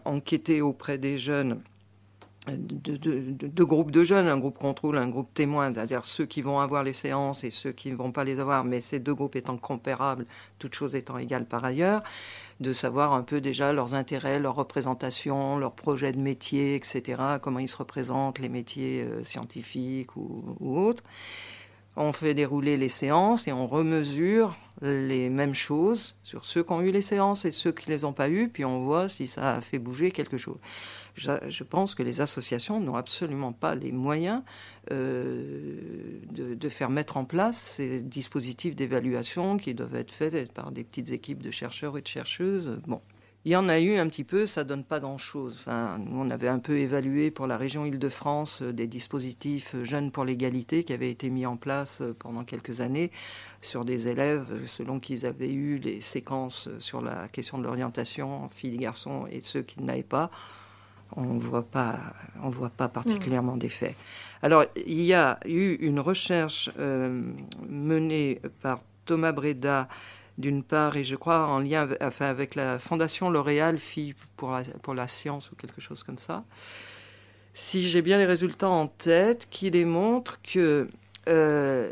[0.05, 1.61] enquêter auprès des jeunes.
[2.47, 6.41] De, de, de, groupes de jeunes, un groupe contrôle, un groupe témoin, c'est-à-dire ceux qui
[6.41, 9.13] vont avoir les séances et ceux qui ne vont pas les avoir, mais ces deux
[9.13, 10.25] groupes étant comparables,
[10.57, 12.03] toutes choses étant égales par ailleurs,
[12.61, 17.59] de savoir un peu déjà leurs intérêts, leurs représentations, leurs projets de métier, etc., comment
[17.59, 21.03] ils se représentent, les métiers euh, scientifiques ou, ou autres.
[21.97, 26.81] On fait dérouler les séances et on remesure les mêmes choses sur ceux qui ont
[26.81, 29.27] eu les séances et ceux qui ne les ont pas eues, puis on voit si
[29.27, 30.57] ça a fait bouger quelque chose.
[31.17, 34.43] Je, pense que les associations n'ont absolument pas les moyens
[34.91, 35.75] euh,
[36.31, 41.11] de, faire mettre en place ces dispositifs d'évaluation qui doivent être faits par des petites
[41.11, 42.79] équipes de chercheurs et de chercheuses.
[42.85, 43.01] Bon.
[43.45, 45.55] Il y en a eu un petit peu, ça donne pas grand-chose.
[45.61, 50.25] Enfin, nous, on avait un peu évalué pour la région Île-de-France des dispositifs jeunes pour
[50.25, 53.09] l'égalité qui avaient été mis en place pendant quelques années
[53.61, 58.75] sur des élèves selon qu'ils avaient eu les séquences sur la question de l'orientation filles
[58.75, 60.29] et garçons et ceux qui n'avaient pas.
[61.15, 61.99] On ne voit pas,
[62.43, 63.95] on voit pas particulièrement d'effet.
[64.41, 67.23] Alors, il y a eu une recherche euh,
[67.67, 69.87] menée par Thomas Breda,
[70.37, 74.51] d'une part, et je crois en lien avec, enfin, avec la Fondation L'Oréal, Fille pour
[74.51, 76.43] la, pour la science ou quelque chose comme ça.
[77.55, 80.87] Si j'ai bien les résultats en tête, qui démontrent que
[81.27, 81.91] euh,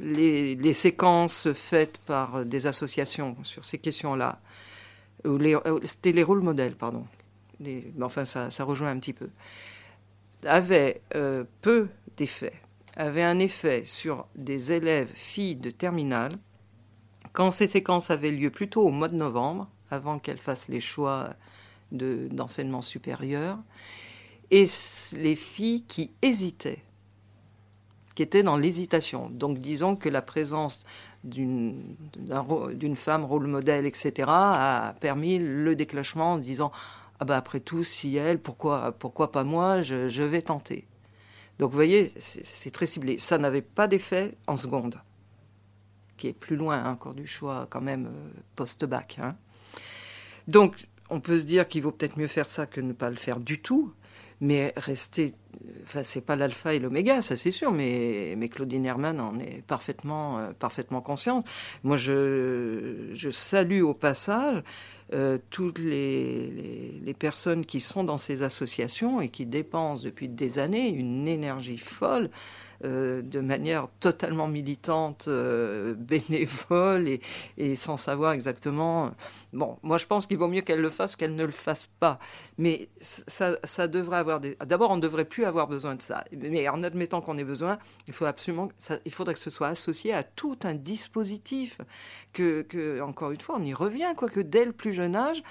[0.00, 4.40] les, les, séquences faites par des associations sur ces questions-là,
[5.84, 7.06] c'était les rôles modèles, pardon,
[8.00, 9.28] enfin ça, ça, rejoint un petit peu,
[10.44, 12.60] avaient euh, peu d'effets,
[12.96, 16.38] avaient un effet sur des élèves filles de terminale,
[17.32, 21.30] quand ces séquences avaient lieu plutôt au mois de novembre, avant qu'elles fassent les choix
[21.90, 23.58] d'enseignement supérieur,
[24.50, 24.66] et
[25.12, 26.82] les filles qui hésitaient,
[28.14, 29.30] qui étaient dans l'hésitation.
[29.30, 30.84] Donc disons que la présence
[31.24, 31.96] d'une
[32.96, 36.70] femme rôle modèle, etc., a permis le déclenchement en disant
[37.20, 40.86] ah bah après tout, si elle, pourquoi, pourquoi pas moi, je, je vais tenter.
[41.58, 43.18] Donc vous voyez, c'est très ciblé.
[43.18, 45.00] Ça n'avait pas d'effet en seconde,
[46.16, 49.18] qui est plus loin encore du choix quand même euh, post-bac.
[49.20, 49.36] Hein.
[50.48, 53.16] Donc on peut se dire qu'il vaut peut-être mieux faire ça que ne pas le
[53.16, 53.92] faire du tout.
[54.40, 55.34] Mais rester,
[56.02, 60.52] c'est pas l'alpha et l'oméga, ça c'est sûr, mais, Claudine Herman en est parfaitement, euh,
[60.52, 61.46] parfaitement consciente.
[61.82, 64.62] Moi, je, salue au passage
[65.12, 70.88] euh, toutes les, personnes qui sont dans ces associations et qui dépensent depuis des années
[70.88, 72.30] une énergie folle
[72.84, 77.08] euh, de manière totalement militante, euh, bénévole
[77.56, 79.12] et, sans savoir exactement.
[79.52, 82.18] Bon, moi je pense qu'il vaut mieux qu'elle le fasse qu'elle ne le fasse pas.
[82.58, 84.56] Mais ça, ça devrait avoir des.
[84.64, 86.24] D'abord, on ne devrait plus avoir besoin de ça.
[86.32, 88.68] Mais en admettant qu'on ait besoin, il faut absolument.
[89.04, 91.78] Il faudrait que ce soit associé à tout un dispositif.
[92.32, 95.42] Que, encore une fois, on y revient, quoi, que dès le plus jeune âge,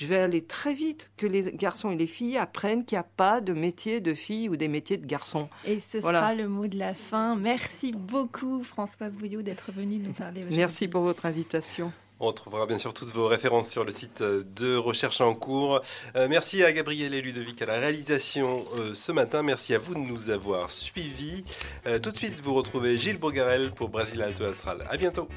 [0.00, 3.08] je vais aller très vite, que les garçons et les filles apprennent qu'il n'y a
[3.16, 5.50] pas de métier de fille ou des métiers de garçons.
[5.66, 6.20] Et ce voilà.
[6.20, 7.36] sera le mot de la fin.
[7.36, 10.56] Merci beaucoup Françoise Bouillot d'être venue nous parler aujourd'hui.
[10.56, 11.92] Merci pour votre invitation.
[12.18, 15.82] On retrouvera bien sûr toutes vos références sur le site de Recherche en cours.
[16.16, 19.42] Euh, merci à Gabriel et Ludovic à la réalisation euh, ce matin.
[19.42, 21.44] Merci à vous de nous avoir suivis.
[21.86, 24.86] Euh, tout de suite, vous retrouvez Gilles Bogarel pour Brésil Alto Astral.
[24.90, 25.28] À bientôt.